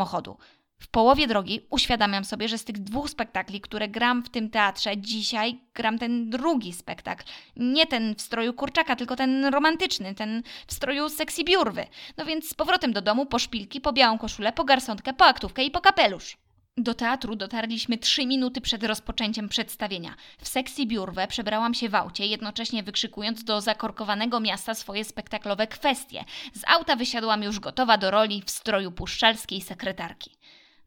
W 0.79 0.87
połowie 0.87 1.27
drogi 1.27 1.61
uświadamiam 1.69 2.25
sobie, 2.25 2.47
że 2.47 2.57
z 2.57 2.63
tych 2.63 2.77
dwóch 2.79 3.09
spektakli, 3.09 3.61
które 3.61 3.87
gram 3.87 4.23
w 4.23 4.29
tym 4.29 4.49
teatrze, 4.49 4.97
dzisiaj 4.97 5.59
gram 5.73 5.99
ten 5.99 6.29
drugi 6.29 6.73
spektakl. 6.73 7.23
Nie 7.55 7.87
ten 7.87 8.15
w 8.15 8.21
stroju 8.21 8.53
kurczaka, 8.53 8.95
tylko 8.95 9.15
ten 9.15 9.45
romantyczny, 9.45 10.15
ten 10.15 10.43
w 10.67 10.73
stroju 10.73 11.09
sexy 11.09 11.43
biurwy. 11.43 11.87
No 12.17 12.25
więc 12.25 12.49
z 12.49 12.53
powrotem 12.53 12.93
do 12.93 13.01
domu, 13.01 13.25
po 13.25 13.39
szpilki, 13.39 13.81
po 13.81 13.93
białą 13.93 14.17
koszulę, 14.17 14.53
po 14.53 14.63
garsonkę, 14.63 15.13
po 15.13 15.25
aktówkę 15.25 15.63
i 15.63 15.71
po 15.71 15.81
kapelusz. 15.81 16.37
Do 16.77 16.93
teatru 16.93 17.35
dotarliśmy 17.35 17.97
trzy 17.97 18.25
minuty 18.25 18.61
przed 18.61 18.83
rozpoczęciem 18.83 19.49
przedstawienia. 19.49 20.15
W 20.37 20.47
sekcji 20.47 20.87
biurwę 20.87 21.27
przebrałam 21.27 21.73
się 21.73 21.89
w 21.89 21.95
aucie, 21.95 22.25
jednocześnie 22.25 22.83
wykrzykując 22.83 23.43
do 23.43 23.61
zakorkowanego 23.61 24.39
miasta 24.39 24.75
swoje 24.75 25.05
spektaklowe 25.05 25.67
kwestie. 25.67 26.23
Z 26.53 26.61
auta 26.67 26.95
wysiadłam 26.95 27.43
już 27.43 27.59
gotowa 27.59 27.97
do 27.97 28.11
roli 28.11 28.43
w 28.45 28.51
stroju 28.51 28.91
puszczalskiej 28.91 29.61
sekretarki. 29.61 30.31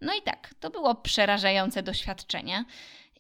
No 0.01 0.15
i 0.15 0.23
tak, 0.23 0.55
to 0.61 0.71
było 0.71 0.95
przerażające 0.95 1.83
doświadczenie. 1.83 2.65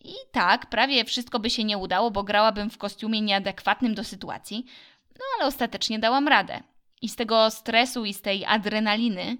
I 0.00 0.14
tak, 0.32 0.66
prawie 0.66 1.04
wszystko 1.04 1.38
by 1.38 1.50
się 1.50 1.64
nie 1.64 1.78
udało, 1.78 2.10
bo 2.10 2.22
grałabym 2.22 2.70
w 2.70 2.78
kostiumie 2.78 3.20
nieadekwatnym 3.20 3.94
do 3.94 4.04
sytuacji, 4.04 4.66
no 5.14 5.24
ale 5.36 5.46
ostatecznie 5.46 5.98
dałam 5.98 6.28
radę. 6.28 6.62
I 7.02 7.08
z 7.08 7.16
tego 7.16 7.50
stresu 7.50 8.04
i 8.04 8.14
z 8.14 8.22
tej 8.22 8.44
adrenaliny 8.44 9.36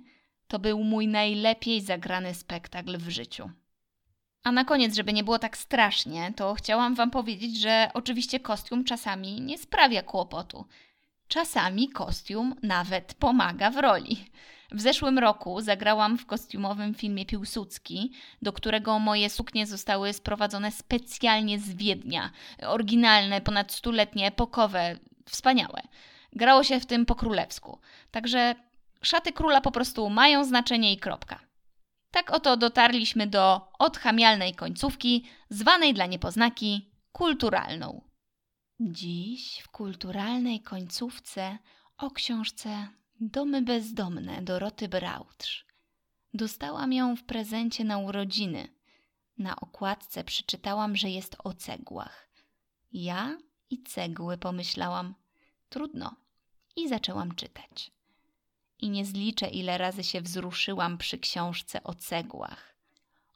to 0.49 0.59
był 0.59 0.85
mój 0.85 1.09
najlepiej 1.09 1.81
zagrany 1.81 2.35
spektakl 2.35 2.99
w 2.99 3.09
życiu. 3.09 3.51
A 4.45 4.53
na 4.53 4.65
koniec, 4.65 4.95
żeby 4.95 5.13
nie 5.13 5.25
było 5.25 5.39
tak 5.39 5.57
strasznie, 5.57 6.33
to 6.37 6.55
chciałam 6.55 6.95
Wam 6.95 7.11
powiedzieć, 7.11 7.61
że 7.61 7.91
oczywiście 7.95 8.41
kostium 8.41 8.85
czasami 8.85 9.41
nie 9.41 9.59
sprawia 9.59 10.03
kłopotu. 10.03 10.65
Czasami 11.29 11.89
kostium 11.89 12.55
nawet 12.63 13.15
pomaga 13.15 13.71
w 13.71 13.77
roli. 13.77 14.25
W 14.73 14.81
zeszłym 14.81 15.19
roku 15.19 15.61
zagrałam 15.61 16.19
w 16.19 16.27
kostiumowym 16.27 16.95
filmie 16.95 17.27
Piłsudski, 17.27 18.13
do 18.43 18.53
którego 18.53 18.99
moje 18.99 19.31
suknie 19.31 19.67
zostały 19.67 20.13
sprowadzone 20.13 20.73
specjalnie 20.73 21.59
z 21.59 21.75
Wiednia. 21.75 22.31
Oryginalne, 22.63 23.41
ponad 23.41 23.73
stuletnie, 23.73 24.27
epokowe, 24.27 24.97
wspaniałe. 25.25 25.83
Grało 26.33 26.63
się 26.65 26.81
w 26.81 26.87
tym 26.87 27.07
po 27.07 27.15
królewsku. 27.15 27.79
Także 28.11 28.55
szaty 29.03 29.33
króla 29.33 29.61
po 29.61 29.71
prostu 29.71 30.11
mają 30.11 30.45
znaczenie 30.45 30.93
i 30.93 30.99
kropka. 30.99 31.41
Tak 32.11 32.31
oto 32.31 32.57
dotarliśmy 32.57 33.27
do 33.27 33.73
odchamialnej 33.79 34.55
końcówki, 34.55 35.25
zwanej 35.51 35.95
dla 35.95 36.07
niepoznaki 36.07 36.91
kulturalną. 37.13 38.01
Dziś 38.81 39.61
w 39.63 39.69
kulturalnej 39.69 40.61
końcówce 40.61 41.59
o 41.99 42.11
książce 42.11 42.89
Domy 43.21 43.63
bezdomne 43.63 44.43
Doroty 44.43 44.89
Brautrz. 44.89 45.67
Dostałam 46.35 46.93
ją 46.93 47.17
w 47.17 47.23
prezencie 47.23 47.85
na 47.85 47.99
urodziny. 47.99 48.69
Na 49.39 49.57
okładce 49.57 50.25
przeczytałam, 50.25 50.97
że 50.97 51.11
jest 51.11 51.37
o 51.45 51.55
cegłach. 51.55 52.29
Ja 52.93 53.39
i 53.71 53.83
cegły 53.83 54.39
pomyślałam. 54.39 55.15
Trudno. 55.69 56.17
I 56.77 56.89
zaczęłam 56.89 57.35
czytać. 57.35 57.96
I 58.79 58.91
nie 58.91 59.05
zliczę, 59.05 59.49
ile 59.49 59.79
razy 59.79 60.05
się 60.05 60.21
wzruszyłam 60.21 60.99
przy 60.99 61.19
książce 61.19 61.83
o 61.85 61.95
cegłach. 61.95 62.77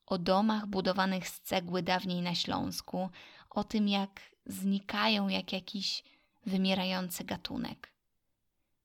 O 0.07 0.19
domach 0.19 0.67
budowanych 0.67 1.29
z 1.29 1.41
cegły 1.41 1.83
dawniej 1.83 2.23
na 2.23 2.35
Śląsku, 2.35 3.11
o 3.51 3.65
tym, 3.65 3.89
jak 3.89 4.21
znikają 4.47 5.29
jak 5.29 5.53
jakiś 5.53 6.05
wymierający 6.47 7.25
gatunek. 7.25 7.93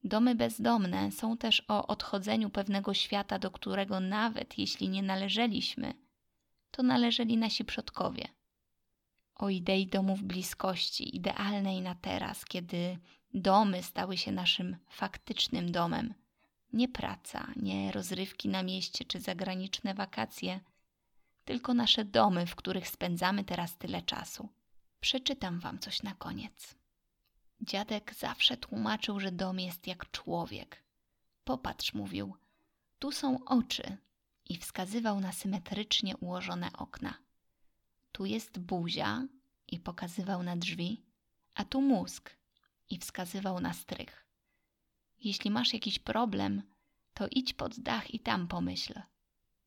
Domy 0.03 0.35
bezdomne 0.35 1.11
są 1.11 1.37
też 1.37 1.63
o 1.67 1.87
odchodzeniu 1.87 2.49
pewnego 2.49 2.93
świata, 2.93 3.39
do 3.39 3.51
którego 3.51 3.99
nawet 3.99 4.57
jeśli 4.57 4.89
nie 4.89 5.03
należeliśmy, 5.03 5.93
to 6.71 6.83
należeli 6.83 7.37
nasi 7.37 7.65
przodkowie. 7.65 8.27
O 9.35 9.49
idei 9.49 9.87
domów 9.87 10.23
bliskości, 10.23 11.15
idealnej 11.15 11.81
na 11.81 11.95
teraz, 11.95 12.45
kiedy 12.45 12.97
domy 13.33 13.83
stały 13.83 14.17
się 14.17 14.31
naszym 14.31 14.77
faktycznym 14.89 15.71
domem. 15.71 16.13
Nie 16.73 16.88
praca, 16.89 17.47
nie 17.56 17.91
rozrywki 17.91 18.49
na 18.49 18.63
mieście 18.63 19.06
czy 19.06 19.19
zagraniczne 19.19 19.93
wakacje, 19.93 20.60
tylko 21.45 21.73
nasze 21.73 22.06
domy, 22.06 22.45
w 22.45 22.56
których 22.56 22.88
spędzamy 22.88 23.43
teraz 23.43 23.78
tyle 23.78 24.01
czasu. 24.01 24.49
Przeczytam 24.99 25.60
Wam 25.60 25.80
coś 25.80 26.04
na 26.04 26.15
koniec. 26.15 26.75
Dziadek 27.62 28.13
zawsze 28.13 28.58
tłumaczył, 28.58 29.19
że 29.19 29.32
dom 29.32 29.60
jest 29.60 29.88
jak 29.88 30.12
człowiek. 30.12 30.84
Popatrz, 31.43 31.93
mówił, 31.93 32.36
tu 32.99 33.12
są 33.12 33.45
oczy 33.45 33.97
i 34.45 34.58
wskazywał 34.58 35.19
na 35.19 35.32
symetrycznie 35.32 36.17
ułożone 36.17 36.69
okna. 36.73 37.13
Tu 38.12 38.25
jest 38.25 38.60
buzia 38.60 39.28
i 39.67 39.80
pokazywał 39.80 40.43
na 40.43 40.58
drzwi, 40.58 41.06
a 41.54 41.65
tu 41.65 41.82
mózg 41.82 42.36
i 42.89 42.97
wskazywał 42.97 43.60
na 43.60 43.73
strych. 43.73 44.24
Jeśli 45.25 45.51
masz 45.51 45.73
jakiś 45.73 45.99
problem, 45.99 46.61
to 47.13 47.27
idź 47.31 47.53
pod 47.53 47.79
dach 47.79 48.13
i 48.13 48.19
tam 48.19 48.47
pomyśl. 48.47 48.93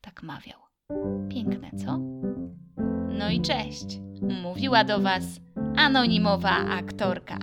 Tak 0.01 0.23
mawiał. 0.23 0.59
Piękne, 1.31 1.71
co? 1.85 1.99
No 3.19 3.31
i 3.31 3.41
cześć. 3.41 4.01
Mówiła 4.43 4.85
do 4.85 5.01
Was 5.01 5.25
anonimowa 5.77 6.51
aktorka. 6.51 7.39